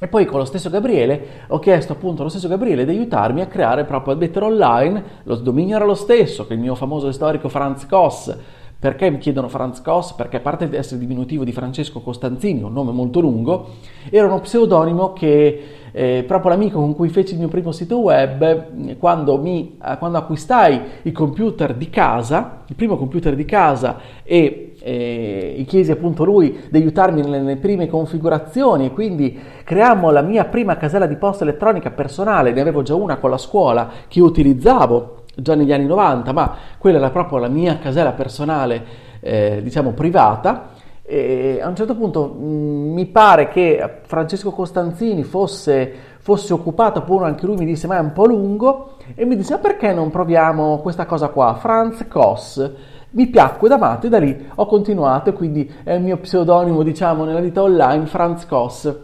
e 0.00 0.06
poi 0.06 0.26
con 0.26 0.38
lo 0.38 0.44
stesso 0.44 0.70
Gabriele 0.70 1.44
ho 1.48 1.58
chiesto 1.58 1.92
appunto 1.92 2.20
allo 2.20 2.30
stesso 2.30 2.48
Gabriele 2.48 2.84
di 2.84 2.92
aiutarmi 2.92 3.40
a 3.40 3.46
creare 3.46 3.84
proprio, 3.84 4.14
a 4.14 4.16
mettere 4.16 4.44
online, 4.44 5.02
lo 5.24 5.34
dominio 5.36 5.76
era 5.76 5.84
lo 5.84 5.94
stesso 5.94 6.46
che 6.46 6.54
il 6.54 6.60
mio 6.60 6.74
famoso 6.74 7.10
storico 7.12 7.48
Franz 7.48 7.86
Koss. 7.86 8.36
Perché 8.80 9.10
mi 9.10 9.18
chiedono 9.18 9.48
Franz 9.48 9.82
Koss? 9.82 10.12
Perché 10.12 10.36
a 10.36 10.40
parte 10.40 10.68
di 10.68 10.76
essere 10.76 11.00
diminutivo 11.00 11.42
di 11.42 11.50
Francesco 11.50 11.98
Costanzini, 11.98 12.62
un 12.62 12.72
nome 12.72 12.92
molto 12.92 13.18
lungo, 13.18 13.70
era 14.08 14.26
uno 14.26 14.38
pseudonimo 14.38 15.12
che 15.14 15.62
eh, 15.90 16.22
proprio 16.24 16.52
l'amico 16.52 16.78
con 16.78 16.94
cui 16.94 17.08
feci 17.08 17.32
il 17.32 17.40
mio 17.40 17.48
primo 17.48 17.72
sito 17.72 17.98
web, 17.98 18.96
quando, 18.98 19.36
mi, 19.38 19.78
quando 19.98 20.18
acquistai 20.18 20.80
il 21.02 21.10
computer 21.12 21.74
di 21.74 21.90
casa, 21.90 22.62
il 22.68 22.76
primo 22.76 22.96
computer 22.96 23.34
di 23.34 23.44
casa 23.44 23.98
e 24.22 24.67
eh, 24.80 25.64
chiesi 25.66 25.90
appunto 25.90 26.24
lui 26.24 26.66
di 26.70 26.78
aiutarmi 26.78 27.20
nelle, 27.20 27.38
nelle, 27.38 27.56
prime 27.56 27.88
configurazioni. 27.88 28.86
E 28.86 28.92
quindi 28.92 29.38
creammo 29.64 30.10
la 30.10 30.22
mia 30.22 30.44
prima 30.44 30.76
casella 30.76 31.06
di 31.06 31.16
posta 31.16 31.44
elettronica 31.44 31.90
personale, 31.90 32.52
ne 32.52 32.60
avevo 32.60 32.82
già 32.82 32.94
una 32.94 33.16
con 33.16 33.30
la 33.30 33.38
scuola 33.38 33.90
che 34.08 34.20
utilizzavo 34.20 35.24
già 35.34 35.54
negli 35.54 35.72
anni 35.72 35.86
90, 35.86 36.32
ma 36.32 36.56
quella 36.78 36.98
era 36.98 37.10
proprio 37.10 37.38
la 37.38 37.48
mia 37.48 37.78
casella 37.78 38.12
personale, 38.12 38.84
eh, 39.20 39.60
diciamo 39.62 39.92
privata. 39.92 40.76
E 41.10 41.58
a 41.62 41.68
un 41.68 41.74
certo 41.74 41.94
punto 41.94 42.26
mh, 42.26 42.44
mm, 42.44 42.92
mi 42.92 43.06
pare 43.06 43.48
che 43.48 44.00
Francesco 44.02 44.50
Costanzini 44.50 45.22
fosse, 45.22 45.90
fosse 46.18 46.52
occupato, 46.52 47.02
poi 47.02 47.24
anche 47.24 47.46
lui 47.46 47.56
mi 47.56 47.64
disse 47.64 47.86
ma 47.86 47.96
è 47.96 48.00
un 48.00 48.12
po' 48.12 48.26
lungo. 48.26 48.96
E 49.14 49.24
mi 49.24 49.36
disse 49.36 49.54
ma 49.54 49.60
perché 49.60 49.92
non 49.92 50.10
proviamo 50.10 50.80
questa 50.80 51.06
cosa 51.06 51.28
qua, 51.28 51.54
Franz 51.54 52.06
Koss 52.08 52.72
mi 53.10 53.26
piacque 53.26 53.68
da 53.68 53.78
matto 53.78 54.06
e 54.06 54.10
da 54.10 54.18
lì 54.18 54.46
ho 54.54 54.66
continuato, 54.66 55.32
quindi 55.32 55.70
è 55.82 55.92
il 55.92 56.02
mio 56.02 56.18
pseudonimo, 56.18 56.82
diciamo, 56.82 57.24
nella 57.24 57.40
vita 57.40 57.62
online, 57.62 58.06
Franz 58.06 58.46
Koss, 58.46 58.94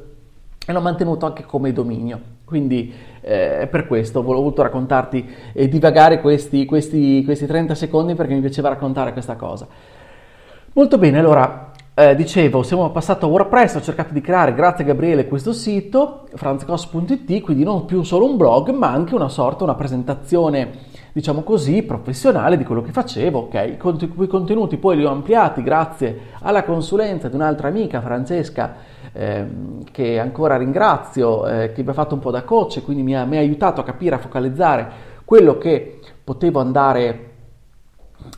e 0.66 0.72
l'ho 0.72 0.80
mantenuto 0.80 1.26
anche 1.26 1.44
come 1.44 1.72
dominio. 1.72 2.32
Quindi 2.44 2.92
eh, 3.22 3.66
per 3.70 3.86
questo 3.86 4.18
ho 4.18 4.22
voluto 4.22 4.62
raccontarti 4.62 5.26
e 5.52 5.68
divagare 5.68 6.20
questi, 6.20 6.66
questi, 6.66 7.24
questi 7.24 7.46
30 7.46 7.74
secondi 7.74 8.14
perché 8.14 8.34
mi 8.34 8.40
piaceva 8.40 8.68
raccontare 8.68 9.12
questa 9.12 9.36
cosa. 9.36 9.66
Molto 10.74 10.98
bene, 10.98 11.18
allora 11.18 11.70
eh, 11.94 12.14
dicevo, 12.14 12.62
siamo 12.62 12.90
passati 12.90 13.24
a 13.24 13.28
WordPress, 13.28 13.76
ho 13.76 13.80
cercato 13.80 14.12
di 14.12 14.20
creare, 14.20 14.52
grazie 14.52 14.84
a 14.84 14.86
Gabriele, 14.88 15.26
questo 15.26 15.52
sito, 15.52 16.28
franzcos.it, 16.34 17.40
quindi 17.40 17.62
non 17.62 17.86
più 17.86 18.02
solo 18.02 18.28
un 18.28 18.36
blog, 18.36 18.70
ma 18.70 18.90
anche 18.90 19.14
una 19.14 19.28
sorta, 19.28 19.64
una 19.64 19.76
presentazione 19.76 20.92
diciamo 21.14 21.42
così, 21.42 21.84
professionale 21.84 22.56
di 22.56 22.64
quello 22.64 22.82
che 22.82 22.90
facevo, 22.90 23.38
ok? 23.38 23.76
I 23.76 24.26
contenuti 24.26 24.78
poi 24.78 24.96
li 24.96 25.04
ho 25.04 25.12
ampliati 25.12 25.62
grazie 25.62 26.32
alla 26.40 26.64
consulenza 26.64 27.28
di 27.28 27.36
un'altra 27.36 27.68
amica, 27.68 28.00
Francesca, 28.00 28.74
eh, 29.12 29.46
che 29.92 30.18
ancora 30.18 30.56
ringrazio, 30.56 31.46
eh, 31.46 31.72
che 31.72 31.84
mi 31.84 31.90
ha 31.90 31.92
fatto 31.92 32.14
un 32.14 32.20
po' 32.20 32.32
da 32.32 32.42
coach, 32.42 32.82
quindi 32.82 33.04
mi 33.04 33.16
ha, 33.16 33.24
mi 33.26 33.36
ha 33.36 33.40
aiutato 33.40 33.80
a 33.80 33.84
capire, 33.84 34.16
a 34.16 34.18
focalizzare 34.18 34.90
quello 35.24 35.56
che 35.56 36.00
potevo 36.24 36.58
andare 36.58 37.30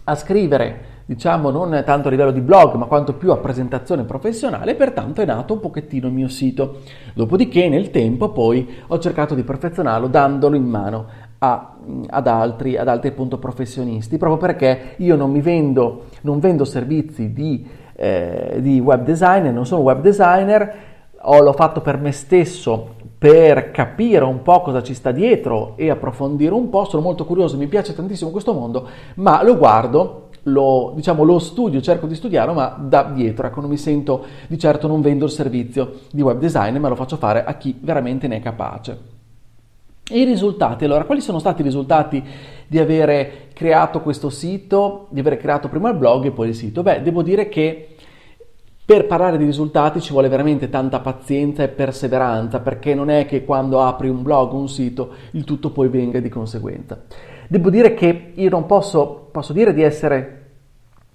a 0.05 0.15
scrivere 0.15 0.95
diciamo 1.07 1.51
non 1.51 1.83
tanto 1.87 2.09
a 2.09 2.11
livello 2.11 2.33
di 2.33 2.41
blog 2.41 2.75
ma 2.75 2.87
quanto 2.87 3.15
più 3.15 3.31
a 3.31 3.37
presentazione 3.37 4.03
professionale 4.03 4.75
pertanto 4.75 5.21
è 5.21 5.25
nato 5.25 5.53
un 5.53 5.61
pochettino 5.61 6.09
il 6.09 6.13
mio 6.13 6.27
sito 6.27 6.81
dopodiché 7.15 7.69
nel 7.69 7.93
tempo 7.93 8.31
poi 8.31 8.69
ho 8.89 8.99
cercato 8.99 9.37
di 9.37 9.45
perfezionarlo 9.45 10.09
dandolo 10.09 10.57
in 10.57 10.65
mano 10.65 11.07
a, 11.39 11.77
ad 12.09 12.27
altri, 12.27 12.77
ad 12.77 12.89
altri 12.89 13.09
appunto 13.09 13.39
professionisti, 13.39 14.19
proprio 14.19 14.39
perché 14.39 14.95
io 14.97 15.17
non 15.17 15.31
mi 15.31 15.41
vendo, 15.41 16.07
non 16.23 16.39
vendo 16.39 16.65
servizi 16.65 17.33
di, 17.33 17.67
eh, 17.95 18.59
di 18.61 18.81
web 18.81 19.05
designer, 19.05 19.53
non 19.53 19.67
sono 19.67 19.83
web 19.83 20.01
designer, 20.01 20.75
ho, 21.21 21.43
l'ho 21.43 21.53
fatto 21.53 21.81
per 21.81 21.99
me 21.99 22.13
stesso 22.13 22.95
per 23.19 23.71
capire 23.71 24.25
un 24.25 24.43
po' 24.43 24.61
cosa 24.61 24.83
ci 24.83 24.95
sta 24.95 25.11
dietro 25.11 25.73
e 25.77 25.91
approfondire 25.91 26.53
un 26.53 26.69
po', 26.69 26.85
sono 26.85 27.03
molto 27.03 27.25
curioso, 27.25 27.57
mi 27.57 27.67
piace 27.67 27.95
tantissimo 27.95 28.31
questo 28.31 28.53
mondo, 28.53 28.87
ma 29.15 29.43
lo 29.43 29.57
guardo, 29.57 30.29
lo, 30.45 30.93
diciamo, 30.95 31.25
lo 31.25 31.39
studio, 31.39 31.81
cerco 31.81 32.07
di 32.07 32.15
studiarlo, 32.15 32.53
ma 32.53 32.77
da 32.79 33.05
dietro, 33.05 33.47
ecco, 33.47 33.61
non 33.61 33.71
mi 33.71 33.79
sento, 33.79 34.25
di 34.47 34.59
certo 34.59 34.87
non 34.87 35.01
vendo 35.01 35.25
il 35.25 35.31
servizio 35.31 36.01
di 36.13 36.23
web 36.23 36.39
designer, 36.39 36.81
ma 36.81 36.89
lo 36.89 36.95
faccio 36.95 37.17
fare 37.17 37.45
a 37.45 37.55
chi 37.55 37.77
veramente 37.81 38.29
ne 38.29 38.37
è 38.37 38.41
capace. 38.41 39.16
E 40.09 40.21
i 40.21 40.25
risultati, 40.25 40.85
allora, 40.85 41.05
quali 41.05 41.21
sono 41.21 41.41
stati 41.41 41.63
i 41.63 41.65
risultati 41.65 42.23
di 42.69 42.79
avere 42.79 43.49
creato 43.53 44.01
questo 44.01 44.31
sito, 44.31 45.09
di 45.11 45.19
aver 45.19 45.37
creato 45.37 45.69
prima 45.69 45.91
il 45.91 45.97
blog 45.97 46.27
e 46.27 46.31
poi 46.31 46.49
il 46.49 46.55
sito? 46.55 46.85
Beh, 46.85 47.03
devo 47.03 47.23
dire 47.23 47.49
che 47.49 47.97
per 48.85 49.09
parlare 49.09 49.37
di 49.37 49.45
risultati 49.45 50.01
ci 50.01 50.13
vuole 50.13 50.29
veramente 50.29 50.69
tanta 50.69 51.01
pazienza 51.01 51.65
e 51.65 51.69
perseveranza, 51.69 52.61
perché 52.61 52.95
non 52.95 53.11
è 53.11 53.27
che 53.27 53.45
quando 53.45 53.83
apri 53.83 54.09
un 54.09 54.23
blog 54.23 54.53
un 54.53 54.69
sito 54.69 55.13
il 55.33 55.43
tutto 55.43 55.71
poi 55.71 55.89
venga 55.89 56.21
di 56.21 56.29
conseguenza. 56.29 57.03
Devo 57.49 57.69
dire 57.69 57.95
che 57.95 58.33
io 58.33 58.49
non 58.49 58.65
posso, 58.67 59.29
posso 59.33 59.53
dire 59.53 59.75
di 59.75 59.83
essere 59.83 60.51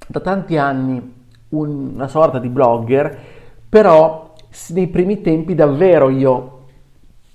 da 0.06 0.20
tanti 0.20 0.58
anni 0.58 1.14
una 1.50 2.10
sorta 2.10 2.40
di 2.40 2.50
blogger, 2.50 3.18
però 3.70 4.34
nei 4.70 4.88
primi 4.88 5.22
tempi 5.22 5.56
davvero 5.56 6.10
io 6.10 6.60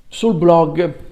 sul 0.07 0.35
blog 0.35 1.05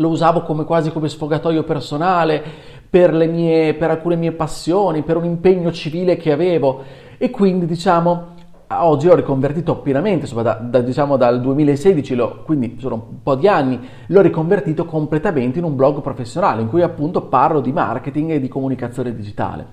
lo 0.00 0.08
usavo 0.08 0.42
come, 0.42 0.64
quasi 0.64 0.90
come 0.90 1.08
sfogatoio 1.08 1.62
personale 1.62 2.42
per, 2.88 3.12
mie, 3.12 3.74
per 3.74 3.90
alcune 3.90 4.16
mie 4.16 4.32
passioni, 4.32 5.02
per 5.02 5.16
un 5.16 5.24
impegno 5.24 5.70
civile 5.70 6.16
che 6.16 6.32
avevo 6.32 6.82
e 7.18 7.30
quindi 7.30 7.66
diciamo 7.66 8.38
oggi 8.72 9.08
ho 9.08 9.14
riconvertito 9.14 9.78
pienamente, 9.78 10.22
insomma, 10.22 10.42
da, 10.42 10.54
da, 10.54 10.80
diciamo 10.80 11.16
dal 11.16 11.40
2016, 11.40 12.14
lo, 12.14 12.42
quindi 12.44 12.76
sono 12.78 12.94
un 12.94 13.22
po' 13.22 13.34
di 13.34 13.48
anni, 13.48 13.78
l'ho 14.06 14.20
riconvertito 14.20 14.84
completamente 14.84 15.58
in 15.58 15.64
un 15.64 15.74
blog 15.74 16.00
professionale 16.00 16.62
in 16.62 16.68
cui 16.68 16.82
appunto 16.82 17.22
parlo 17.22 17.60
di 17.60 17.72
marketing 17.72 18.30
e 18.30 18.40
di 18.40 18.48
comunicazione 18.48 19.14
digitale. 19.14 19.66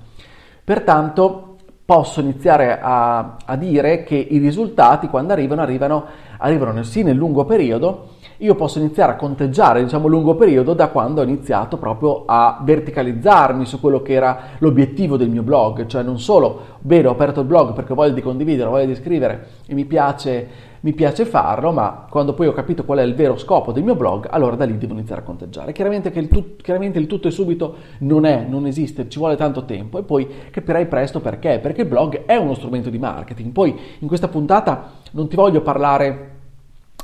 Pertanto 0.63 1.57
posso 1.86 2.19
iniziare 2.19 2.79
a, 2.81 3.38
a 3.46 3.55
dire 3.55 4.03
che 4.03 4.15
i 4.15 4.39
risultati 4.39 5.07
quando 5.07 5.31
arrivano, 5.31 5.62
arrivano, 5.62 6.05
arrivano 6.39 6.84
sì 6.84 7.03
nel 7.03 7.15
lungo 7.15 7.46
periodo 7.46 8.15
io 8.38 8.56
posso 8.56 8.77
iniziare 8.77 9.13
a 9.13 9.15
conteggiare, 9.15 9.84
diciamo, 9.84 10.08
lungo 10.08 10.36
periodo 10.36 10.74
da 10.74 10.89
quando 10.89 11.22
ho 11.22 11.24
iniziato 11.24 11.77
proprio 11.77 12.24
a 12.25 12.62
verticalizzarmi 12.63 13.65
su 13.65 13.79
quello 13.79 14.01
che 14.01 14.13
era 14.13 14.39
l'obiettivo 14.60 15.17
del 15.17 15.29
mio 15.29 15.41
blog, 15.41 15.88
cioè 15.88 16.03
non 16.03 16.20
solo, 16.20 16.60
bene, 16.79 17.08
ho 17.08 17.12
aperto 17.12 17.39
il 17.39 17.48
blog 17.48 17.74
perché 17.74 17.94
ho 17.94 17.96
voglia 17.96 18.13
di 18.13 18.22
condividere, 18.22 18.67
ho 18.67 18.72
voglia 18.72 18.86
di 18.86 18.96
scrivere 18.96 19.48
e 19.65 19.74
mi 19.74 19.86
piace, 19.86 20.48
mi 20.82 20.94
piace 20.94 21.25
farlo, 21.25 21.72
ma 21.72 22.06
quando 22.08 22.36
poi 22.36 22.46
ho 22.46 22.53
capito 22.53 22.86
qual 22.86 23.00
è 23.00 23.03
il 23.03 23.15
vero 23.15 23.38
scopo 23.38 23.72
del 23.72 23.84
mio 23.84 23.96
blog, 23.96 24.27
allora 24.29 24.56
da 24.56 24.65
lì 24.65 24.77
devo 24.77 24.94
iniziare 24.94 25.22
a 25.22 25.24
conteggiare. 25.24 25.72
Chiaramente, 25.72 26.12
che 26.12 26.20
il, 26.20 26.27
tut, 26.27 26.62
chiaramente 26.62 27.00
il 27.00 27.08
tutto 27.08 27.27
e 27.27 27.32
subito 27.32 27.75
non 28.00 28.25
è, 28.25 28.46
non 28.48 28.67
esiste, 28.67 29.10
ci 29.10 29.17
vuole 29.17 29.36
tanto 29.36 29.65
tempo 29.65 29.98
e 29.98 30.03
poi 30.03 30.27
capirai 30.51 30.86
presto 30.86 31.22
perché, 31.22 31.58
perché 31.60 31.82
il 31.82 31.88
blog 31.88 32.25
è 32.25 32.36
uno 32.36 32.53
strumento 32.53 32.91
di 32.91 33.00
marketing. 33.00 33.51
Poi 33.51 33.75
in 33.98 34.08
questa 34.08 34.27
puntata 34.27 34.91
non 35.13 35.27
ti 35.27 35.36
voglio 35.36 35.62
parlare 35.62 36.36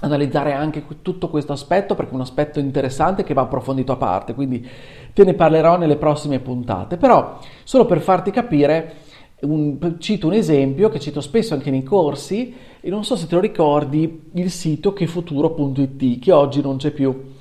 analizzare 0.04 0.54
anche 0.54 0.84
tutto 1.02 1.30
questo 1.30 1.54
aspetto 1.54 1.96
perché 1.96 2.12
è 2.12 2.16
un 2.16 2.22
aspetto 2.22 2.60
interessante 2.60 3.24
che 3.24 3.34
va 3.34 3.44
approfondito 3.44 3.94
a 3.94 3.98
parte, 3.98 4.34
quindi 4.34 4.68
te 5.14 5.24
ne 5.24 5.34
parlerò 5.34 5.78
nelle 5.78 5.96
prossime 5.96 6.40
puntate. 6.40 6.98
Però, 6.98 7.40
solo 7.64 7.86
per 7.86 8.02
farti 8.02 8.30
capire, 8.30 8.96
un, 9.42 9.96
cito 10.00 10.28
un 10.28 10.34
esempio 10.34 10.90
che 10.90 11.00
cito 11.00 11.22
spesso 11.22 11.54
anche 11.54 11.72
nei 11.72 11.84
corsi, 11.84 12.54
e 12.82 12.90
non 12.90 13.06
so 13.06 13.16
se 13.16 13.28
te 13.28 13.36
lo 13.36 13.42
ricordi, 13.42 14.24
il 14.34 14.52
sito 14.52 14.92
chefuturo.it, 14.92 16.20
che 16.20 16.32
oggi 16.32 16.62
non 16.62 16.78
c'è 16.78 16.92
più. 16.92 17.32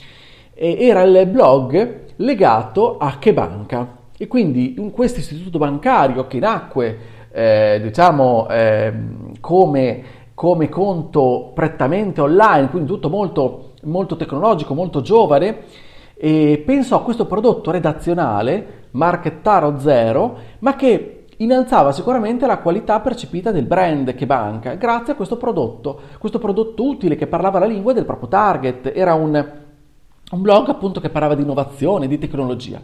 E 0.54 0.76
era 0.78 1.02
il 1.02 1.26
blog 1.26 2.04
legato 2.16 2.96
a 2.98 3.18
Che 3.18 3.32
Banca. 3.32 3.98
E 4.16 4.28
quindi 4.28 4.74
in 4.78 4.92
questo 4.92 5.18
istituto 5.18 5.58
bancario 5.58 6.28
che 6.28 6.38
nacque, 6.38 6.98
eh, 7.32 7.80
diciamo, 7.82 8.48
eh, 8.48 8.92
come 9.40 10.20
come 10.34 10.68
conto 10.68 11.50
prettamente 11.54 12.20
online, 12.20 12.70
quindi 12.70 12.88
tutto 12.88 13.08
molto, 13.08 13.72
molto 13.82 14.16
tecnologico, 14.16 14.74
molto 14.74 15.00
giovane, 15.00 15.58
e 16.14 16.62
penso 16.64 16.94
a 16.94 17.02
questo 17.02 17.26
prodotto 17.26 17.70
redazionale, 17.70 18.86
Marchettaro 18.92 19.78
Zero, 19.78 20.36
ma 20.60 20.76
che 20.76 21.26
innalzava 21.38 21.92
sicuramente 21.92 22.46
la 22.46 22.58
qualità 22.58 23.00
percepita 23.00 23.50
del 23.50 23.64
brand 23.66 24.14
che 24.14 24.26
banca, 24.26 24.74
grazie 24.74 25.14
a 25.14 25.16
questo 25.16 25.36
prodotto, 25.36 26.00
questo 26.18 26.38
prodotto 26.38 26.84
utile 26.84 27.16
che 27.16 27.26
parlava 27.26 27.58
la 27.58 27.66
lingua 27.66 27.92
del 27.92 28.04
proprio 28.04 28.28
target, 28.28 28.92
era 28.94 29.14
un, 29.14 29.34
un 30.30 30.40
blog 30.40 30.68
appunto 30.68 31.00
che 31.00 31.10
parlava 31.10 31.34
di 31.34 31.42
innovazione, 31.42 32.06
di 32.06 32.18
tecnologia. 32.18 32.80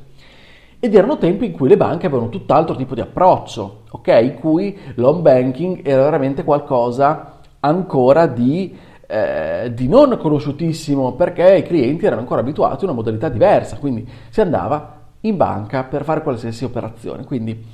Ed 0.80 0.94
erano 0.94 1.18
tempi 1.18 1.46
in 1.46 1.52
cui 1.52 1.68
le 1.68 1.76
banche 1.76 2.06
avevano 2.06 2.28
tutt'altro 2.28 2.76
tipo 2.76 2.94
di 2.94 3.00
approccio, 3.00 3.82
ok? 3.90 4.18
In 4.22 4.34
cui 4.38 4.78
l'home 4.94 5.22
banking 5.22 5.80
era 5.84 6.04
veramente 6.04 6.44
qualcosa 6.44 7.37
ancora 7.60 8.26
di, 8.26 8.76
eh, 9.06 9.72
di 9.74 9.88
non 9.88 10.16
conosciutissimo 10.18 11.12
perché 11.12 11.56
i 11.56 11.62
clienti 11.62 12.06
erano 12.06 12.20
ancora 12.20 12.40
abituati 12.40 12.84
a 12.84 12.88
una 12.88 12.96
modalità 12.96 13.28
diversa, 13.28 13.78
quindi 13.78 14.08
si 14.28 14.40
andava 14.40 14.96
in 15.22 15.36
banca 15.36 15.84
per 15.84 16.04
fare 16.04 16.22
qualsiasi 16.22 16.64
operazione. 16.64 17.24
Quindi 17.24 17.64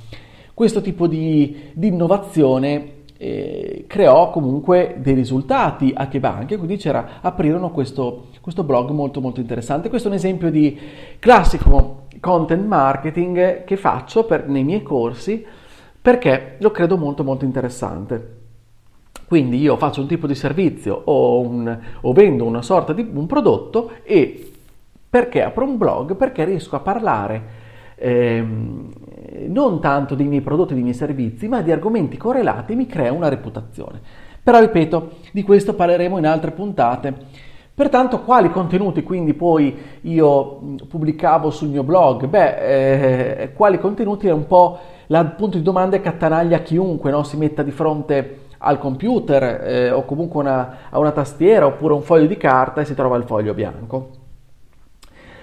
questo 0.53 0.81
tipo 0.81 1.07
di, 1.07 1.71
di 1.73 1.87
innovazione 1.87 2.93
eh, 3.17 3.85
creò 3.87 4.29
comunque 4.29 4.95
dei 4.97 5.13
risultati 5.13 5.93
a 5.95 6.07
che 6.07 6.19
banche, 6.19 6.57
quindi 6.57 6.77
c'era, 6.77 7.19
aprirono 7.21 7.71
questo, 7.71 8.27
questo 8.41 8.63
blog 8.63 8.89
molto 8.91 9.21
molto 9.21 9.39
interessante. 9.39 9.89
Questo 9.89 10.07
è 10.07 10.11
un 10.11 10.17
esempio 10.17 10.49
di 10.49 10.77
classico 11.19 12.07
content 12.19 12.65
marketing 12.65 13.63
che 13.63 13.77
faccio 13.77 14.25
per, 14.25 14.47
nei 14.47 14.63
miei 14.63 14.81
corsi 14.81 15.45
perché 16.01 16.55
lo 16.59 16.71
credo 16.71 16.97
molto 16.97 17.23
molto 17.23 17.45
interessante. 17.45 18.44
Quindi 19.27 19.59
io 19.59 19.75
faccio 19.77 20.01
un 20.01 20.07
tipo 20.07 20.27
di 20.27 20.35
servizio 20.35 21.01
o, 21.05 21.39
un, 21.39 21.77
o 22.01 22.13
vendo 22.13 22.45
una 22.45 22.61
sorta 22.61 22.93
di 22.93 23.09
un 23.11 23.25
prodotto 23.25 23.91
e 24.03 24.51
perché 25.09 25.43
apro 25.43 25.65
un 25.65 25.77
blog? 25.77 26.15
Perché 26.15 26.43
riesco 26.43 26.75
a 26.75 26.79
parlare 26.79 27.43
ehm, 27.95 28.91
non 29.47 29.79
tanto 29.79 30.15
dei 30.15 30.27
miei 30.27 30.41
prodotti, 30.41 30.73
dei 30.73 30.83
miei 30.83 30.95
servizi, 30.95 31.47
ma 31.47 31.61
di 31.61 31.71
argomenti 31.71 32.17
correlati 32.17 32.73
e 32.73 32.75
mi 32.75 32.85
crea 32.85 33.11
una 33.11 33.29
reputazione. 33.29 33.99
Però 34.43 34.59
ripeto, 34.59 35.11
di 35.31 35.41
questo 35.43 35.73
parleremo 35.73 36.17
in 36.17 36.27
altre 36.27 36.51
puntate. 36.51 37.13
Pertanto, 37.73 38.21
quali 38.21 38.51
contenuti 38.51 39.03
quindi 39.03 39.33
poi 39.33 39.75
io 40.01 40.61
pubblicavo 40.87 41.49
sul 41.49 41.69
mio 41.69 41.83
blog? 41.83 42.27
Beh, 42.27 43.41
eh, 43.41 43.53
quali 43.53 43.79
contenuti 43.79 44.27
è 44.27 44.31
un 44.31 44.47
po' 44.47 44.77
il 45.07 45.33
punto 45.35 45.57
di 45.57 45.63
domanda 45.63 45.99
che 45.99 46.07
attanaglia 46.07 46.59
chiunque 46.59 47.11
no? 47.11 47.23
si 47.23 47.37
metta 47.37 47.63
di 47.63 47.71
fronte 47.71 48.44
al 48.65 48.79
computer 48.79 49.43
eh, 49.63 49.91
o 49.91 50.03
comunque 50.05 50.41
una, 50.41 50.77
a 50.89 50.97
una 50.97 51.11
tastiera 51.11 51.67
oppure 51.67 51.93
un 51.93 52.01
foglio 52.01 52.25
di 52.25 52.37
carta 52.37 52.81
e 52.81 52.85
si 52.85 52.95
trova 52.95 53.15
il 53.17 53.23
foglio 53.23 53.53
bianco. 53.53 54.09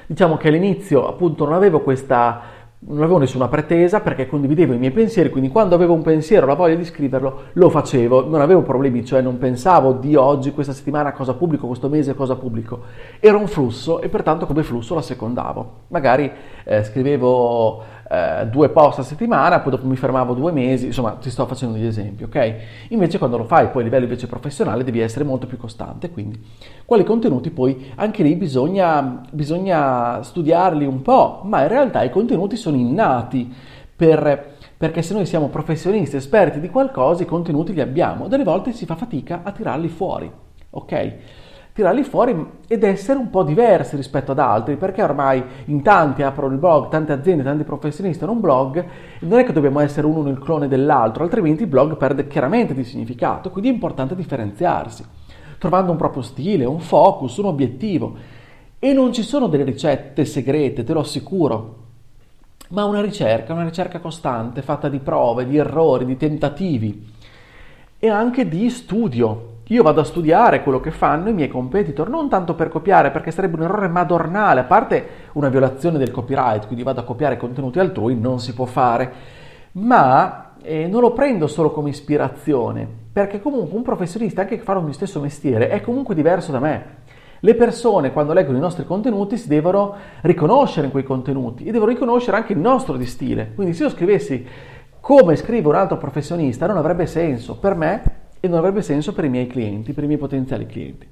Diciamo 0.06 0.36
che 0.36 0.48
all'inizio 0.48 1.06
appunto 1.06 1.44
non 1.44 1.54
avevo 1.54 1.80
questa 1.80 2.60
non 2.84 2.98
avevo 2.98 3.18
nessuna 3.18 3.46
pretesa 3.46 4.00
perché 4.00 4.26
condividevo 4.26 4.72
i 4.72 4.78
miei 4.78 4.90
pensieri, 4.90 5.30
quindi 5.30 5.50
quando 5.50 5.76
avevo 5.76 5.94
un 5.94 6.02
pensiero, 6.02 6.46
la 6.46 6.54
voglia 6.54 6.74
di 6.74 6.84
scriverlo, 6.84 7.42
lo 7.52 7.70
facevo, 7.70 8.28
non 8.28 8.40
avevo 8.40 8.62
problemi, 8.62 9.04
cioè 9.04 9.20
non 9.20 9.38
pensavo 9.38 9.92
di 9.92 10.16
oggi, 10.16 10.50
questa 10.50 10.72
settimana 10.72 11.12
cosa 11.12 11.34
pubblico, 11.34 11.68
questo 11.68 11.88
mese 11.88 12.14
cosa 12.14 12.34
pubblico. 12.34 12.80
Era 13.20 13.36
un 13.36 13.46
flusso 13.46 14.00
e 14.00 14.08
pertanto 14.08 14.46
come 14.46 14.64
flusso 14.64 14.96
la 14.96 15.02
secondavo. 15.02 15.72
Magari 15.88 16.30
eh, 16.64 16.82
scrivevo 16.82 17.82
eh, 18.12 18.46
due 18.46 18.68
post 18.68 18.98
a 18.98 19.02
settimana, 19.02 19.60
poi 19.60 19.70
dopo 19.70 19.86
mi 19.86 19.96
fermavo 19.96 20.34
due 20.34 20.52
mesi, 20.52 20.84
insomma 20.84 21.12
ti 21.12 21.30
sto 21.30 21.46
facendo 21.46 21.78
degli 21.78 21.86
esempi, 21.86 22.24
ok? 22.24 22.54
Invece 22.88 23.16
quando 23.16 23.38
lo 23.38 23.44
fai 23.44 23.68
poi 23.68 23.80
a 23.80 23.84
livello 23.84 24.04
invece 24.04 24.26
professionale 24.26 24.84
devi 24.84 25.00
essere 25.00 25.24
molto 25.24 25.46
più 25.46 25.56
costante, 25.56 26.10
quindi 26.10 26.38
quali 26.84 27.04
contenuti 27.04 27.48
poi 27.48 27.90
anche 27.94 28.22
lì 28.22 28.34
bisogna, 28.34 29.22
bisogna 29.30 30.22
studiarli 30.22 30.84
un 30.84 31.00
po', 31.00 31.40
ma 31.44 31.62
in 31.62 31.68
realtà 31.68 32.02
i 32.02 32.10
contenuti 32.10 32.56
sono 32.56 32.76
innati 32.76 33.50
per, 33.96 34.56
perché 34.76 35.00
se 35.00 35.14
noi 35.14 35.24
siamo 35.24 35.48
professionisti, 35.48 36.16
esperti 36.16 36.60
di 36.60 36.68
qualcosa, 36.68 37.22
i 37.22 37.26
contenuti 37.26 37.72
li 37.72 37.80
abbiamo, 37.80 38.28
delle 38.28 38.44
volte 38.44 38.72
si 38.72 38.84
fa 38.84 38.94
fatica 38.94 39.40
a 39.42 39.52
tirarli 39.52 39.88
fuori, 39.88 40.30
ok? 40.68 41.14
Tirarli 41.74 42.02
fuori 42.04 42.46
ed 42.68 42.84
essere 42.84 43.18
un 43.18 43.30
po' 43.30 43.42
diversi 43.42 43.96
rispetto 43.96 44.32
ad 44.32 44.38
altri, 44.38 44.76
perché 44.76 45.02
ormai 45.02 45.42
in 45.66 45.82
tanti 45.82 46.22
aprono 46.22 46.52
il 46.52 46.58
blog, 46.58 46.88
tante 46.88 47.12
aziende, 47.12 47.42
tanti 47.42 47.64
professionisti 47.64 48.22
hanno 48.22 48.34
un 48.34 48.40
blog, 48.40 48.84
non 49.20 49.38
è 49.38 49.44
che 49.44 49.52
dobbiamo 49.52 49.80
essere 49.80 50.06
uno 50.06 50.22
nel 50.22 50.38
clone 50.38 50.68
dell'altro, 50.68 51.24
altrimenti 51.24 51.62
il 51.62 51.68
blog 51.68 51.96
perde 51.96 52.26
chiaramente 52.26 52.74
di 52.74 52.84
significato, 52.84 53.50
quindi 53.50 53.70
è 53.70 53.72
importante 53.72 54.14
differenziarsi, 54.14 55.04
trovando 55.58 55.92
un 55.92 55.96
proprio 55.96 56.22
stile, 56.22 56.64
un 56.66 56.80
focus, 56.80 57.38
un 57.38 57.46
obiettivo. 57.46 58.40
E 58.78 58.92
non 58.92 59.12
ci 59.12 59.22
sono 59.22 59.46
delle 59.46 59.64
ricette 59.64 60.24
segrete, 60.24 60.82
te 60.82 60.92
lo 60.92 61.00
assicuro, 61.00 61.76
ma 62.70 62.84
una 62.84 63.00
ricerca, 63.00 63.52
una 63.52 63.64
ricerca 63.64 64.00
costante, 64.00 64.60
fatta 64.60 64.88
di 64.88 64.98
prove, 64.98 65.46
di 65.46 65.56
errori, 65.56 66.04
di 66.04 66.16
tentativi 66.16 67.10
e 67.98 68.08
anche 68.08 68.48
di 68.48 68.68
studio, 68.68 69.51
io 69.68 69.82
vado 69.82 70.00
a 70.00 70.04
studiare 70.04 70.62
quello 70.62 70.80
che 70.80 70.90
fanno 70.90 71.28
i 71.28 71.32
miei 71.32 71.48
competitor, 71.48 72.08
non 72.08 72.28
tanto 72.28 72.54
per 72.54 72.68
copiare, 72.68 73.10
perché 73.10 73.30
sarebbe 73.30 73.56
un 73.56 73.62
errore 73.62 73.88
madornale, 73.88 74.60
a 74.60 74.64
parte 74.64 75.06
una 75.32 75.48
violazione 75.48 75.98
del 75.98 76.10
copyright, 76.10 76.66
quindi 76.66 76.82
vado 76.82 77.00
a 77.00 77.04
copiare 77.04 77.36
contenuti 77.36 77.78
altrui, 77.78 78.18
non 78.18 78.40
si 78.40 78.54
può 78.54 78.66
fare, 78.66 79.12
ma 79.72 80.54
eh, 80.62 80.86
non 80.86 81.00
lo 81.00 81.12
prendo 81.12 81.46
solo 81.46 81.70
come 81.70 81.90
ispirazione, 81.90 82.86
perché 83.12 83.40
comunque 83.40 83.76
un 83.76 83.82
professionista, 83.82 84.42
anche 84.42 84.56
che 84.56 84.62
fa 84.62 84.74
il 84.74 84.82
mio 84.82 84.92
stesso 84.92 85.20
mestiere, 85.20 85.68
è 85.68 85.80
comunque 85.80 86.14
diverso 86.14 86.52
da 86.52 86.58
me. 86.58 87.00
Le 87.44 87.54
persone 87.54 88.12
quando 88.12 88.32
leggono 88.32 88.58
i 88.58 88.60
nostri 88.60 88.84
contenuti 88.84 89.36
si 89.36 89.48
devono 89.48 89.94
riconoscere 90.20 90.86
in 90.86 90.92
quei 90.92 91.02
contenuti 91.02 91.64
e 91.64 91.72
devono 91.72 91.90
riconoscere 91.90 92.36
anche 92.36 92.52
il 92.52 92.60
nostro 92.60 92.96
di 92.96 93.06
stile. 93.06 93.50
Quindi 93.54 93.74
se 93.74 93.82
io 93.82 93.90
scrivessi 93.90 94.46
come 95.00 95.34
scrive 95.34 95.66
un 95.66 95.74
altro 95.74 95.96
professionista 95.96 96.66
non 96.66 96.76
avrebbe 96.76 97.06
senso. 97.06 97.58
Per 97.58 97.74
me 97.74 98.02
e 98.44 98.48
non 98.48 98.58
avrebbe 98.58 98.82
senso 98.82 99.12
per 99.12 99.24
i 99.24 99.28
miei 99.28 99.46
clienti, 99.46 99.92
per 99.92 100.02
i 100.02 100.08
miei 100.08 100.18
potenziali 100.18 100.66
clienti. 100.66 101.06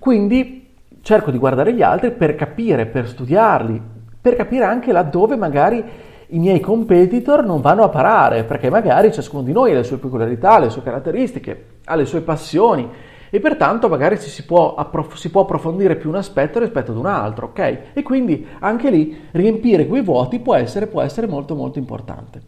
Quindi 0.00 0.66
cerco 1.00 1.30
di 1.30 1.38
guardare 1.38 1.72
gli 1.72 1.80
altri 1.80 2.10
per 2.10 2.34
capire, 2.34 2.86
per 2.86 3.06
studiarli, 3.06 3.80
per 4.20 4.34
capire 4.34 4.64
anche 4.64 4.90
laddove 4.90 5.36
magari 5.36 5.84
i 6.26 6.38
miei 6.40 6.58
competitor 6.58 7.44
non 7.44 7.60
vanno 7.60 7.84
a 7.84 7.88
parare, 7.88 8.42
perché 8.42 8.68
magari 8.68 9.12
ciascuno 9.12 9.44
di 9.44 9.52
noi 9.52 9.70
ha 9.70 9.74
le 9.74 9.84
sue 9.84 9.98
peculiarità, 9.98 10.58
le 10.58 10.70
sue 10.70 10.82
caratteristiche, 10.82 11.66
ha 11.84 11.94
le 11.94 12.04
sue 12.04 12.20
passioni 12.20 12.88
e 13.30 13.38
pertanto 13.38 13.88
magari 13.88 14.16
si 14.16 14.44
può, 14.44 14.74
approf- 14.74 15.14
si 15.14 15.30
può 15.30 15.42
approfondire 15.42 15.94
più 15.94 16.08
un 16.08 16.16
aspetto 16.16 16.58
rispetto 16.58 16.90
ad 16.90 16.96
un 16.96 17.06
altro, 17.06 17.46
ok? 17.46 17.78
E 17.92 18.02
quindi 18.02 18.44
anche 18.58 18.90
lì 18.90 19.28
riempire 19.30 19.86
quei 19.86 20.02
vuoti 20.02 20.40
può 20.40 20.56
essere, 20.56 20.88
può 20.88 21.00
essere 21.00 21.28
molto 21.28 21.54
molto 21.54 21.78
importante. 21.78 22.42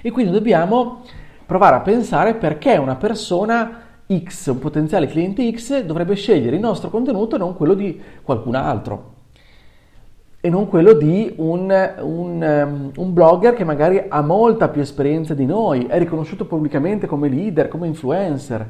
E 0.00 0.12
quindi 0.12 0.30
dobbiamo 0.30 1.02
provare 1.46 1.76
a 1.76 1.80
pensare 1.80 2.34
perché 2.34 2.76
una 2.76 2.96
persona 2.96 3.84
X, 4.12 4.46
un 4.48 4.58
potenziale 4.58 5.06
cliente 5.06 5.50
X, 5.52 5.82
dovrebbe 5.82 6.14
scegliere 6.14 6.56
il 6.56 6.62
nostro 6.62 6.90
contenuto 6.90 7.36
e 7.36 7.38
non 7.38 7.54
quello 7.54 7.74
di 7.74 8.00
qualcun 8.22 8.54
altro. 8.54 9.14
E 10.40 10.48
non 10.48 10.68
quello 10.68 10.92
di 10.92 11.32
un, 11.38 11.94
un, 12.00 12.62
um, 12.64 12.90
un, 12.94 13.12
blogger 13.12 13.54
che 13.54 13.64
magari 13.64 14.04
ha 14.06 14.20
molta 14.22 14.68
più 14.68 14.80
esperienza 14.80 15.34
di 15.34 15.44
noi, 15.44 15.86
è 15.86 15.98
riconosciuto 15.98 16.46
pubblicamente 16.46 17.08
come 17.08 17.28
leader, 17.28 17.66
come 17.66 17.88
influencer. 17.88 18.66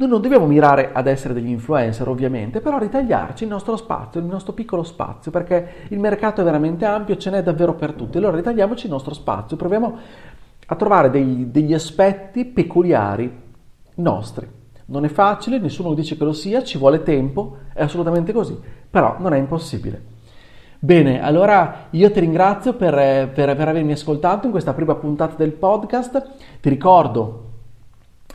Noi 0.00 0.08
non 0.08 0.20
dobbiamo 0.20 0.46
mirare 0.46 0.90
ad 0.92 1.08
essere 1.08 1.34
degli 1.34 1.48
influencer, 1.48 2.06
ovviamente, 2.06 2.60
però 2.60 2.78
ritagliarci 2.78 3.42
il 3.44 3.50
nostro 3.50 3.76
spazio, 3.76 4.20
il 4.20 4.26
nostro 4.26 4.52
piccolo 4.52 4.84
spazio, 4.84 5.30
perché 5.32 5.86
il 5.88 5.98
mercato 5.98 6.40
è 6.40 6.44
veramente 6.44 6.84
ampio, 6.84 7.16
ce 7.16 7.30
n'è 7.30 7.42
davvero 7.42 7.74
per 7.74 7.94
tutti. 7.94 8.18
Allora 8.18 8.36
ritagliamoci 8.36 8.86
il 8.86 8.92
nostro 8.92 9.12
spazio, 9.12 9.56
proviamo 9.56 9.98
a 10.70 10.74
trovare 10.76 11.10
dei, 11.10 11.50
degli 11.50 11.72
aspetti 11.72 12.44
peculiari 12.44 13.30
nostri. 13.96 14.46
Non 14.86 15.04
è 15.04 15.08
facile, 15.08 15.58
nessuno 15.58 15.94
dice 15.94 16.16
che 16.16 16.24
lo 16.24 16.32
sia, 16.32 16.62
ci 16.62 16.78
vuole 16.78 17.02
tempo, 17.02 17.58
è 17.74 17.82
assolutamente 17.82 18.32
così, 18.32 18.58
però 18.88 19.16
non 19.18 19.32
è 19.32 19.38
impossibile. 19.38 20.16
Bene, 20.78 21.22
allora 21.22 21.86
io 21.90 22.10
ti 22.10 22.20
ringrazio 22.20 22.74
per, 22.74 22.94
per, 23.32 23.56
per 23.56 23.68
avermi 23.68 23.92
ascoltato 23.92 24.46
in 24.46 24.52
questa 24.52 24.74
prima 24.74 24.94
puntata 24.94 25.34
del 25.36 25.52
podcast. 25.52 26.30
Ti 26.60 26.68
ricordo 26.68 27.46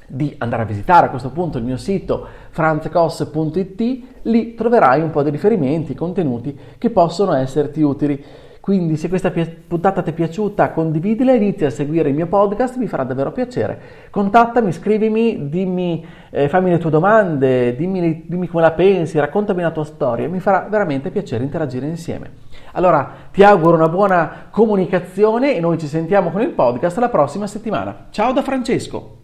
di 0.08 0.36
andare 0.40 0.64
a 0.64 0.66
visitare 0.66 1.06
a 1.06 1.10
questo 1.10 1.30
punto 1.30 1.58
il 1.58 1.64
mio 1.64 1.78
sito 1.78 2.28
franzcos.it, 2.50 4.04
lì 4.24 4.54
troverai 4.54 5.02
un 5.02 5.10
po' 5.10 5.24
di 5.24 5.30
riferimenti, 5.30 5.96
contenuti 5.96 6.58
che 6.78 6.90
possono 6.90 7.34
esserti 7.34 7.82
utili. 7.82 8.24
Quindi 8.64 8.96
se 8.96 9.10
questa 9.10 9.30
puntata 9.68 10.02
ti 10.02 10.12
è 10.12 10.14
piaciuta, 10.14 10.72
condividila, 10.72 11.34
inizia 11.34 11.68
a 11.68 11.70
seguire 11.70 12.08
il 12.08 12.16
mio 12.16 12.28
podcast, 12.28 12.78
mi 12.78 12.88
farà 12.88 13.04
davvero 13.04 13.34
piacere. 13.34 13.78
Contattami, 14.10 14.72
scrivimi, 14.72 15.50
dimmi, 15.50 16.06
eh, 16.30 16.48
fammi 16.48 16.70
le 16.70 16.78
tue 16.78 16.90
domande, 16.90 17.76
dimmi, 17.76 18.24
dimmi 18.26 18.48
come 18.48 18.64
la 18.64 18.72
pensi, 18.72 19.20
raccontami 19.20 19.62
la 19.62 19.72
tua 19.72 19.84
storia, 19.84 20.30
mi 20.30 20.40
farà 20.40 20.66
veramente 20.70 21.10
piacere 21.10 21.44
interagire 21.44 21.88
insieme. 21.88 22.32
Allora 22.72 23.12
ti 23.34 23.44
auguro 23.44 23.76
una 23.76 23.90
buona 23.90 24.48
comunicazione 24.50 25.58
e 25.58 25.60
noi 25.60 25.78
ci 25.78 25.88
sentiamo 25.88 26.32
con 26.32 26.40
il 26.40 26.52
podcast 26.52 26.98
la 27.00 27.10
prossima 27.10 27.48
settimana. 27.48 28.06
Ciao 28.12 28.32
da 28.32 28.44
Francesco! 28.44 29.23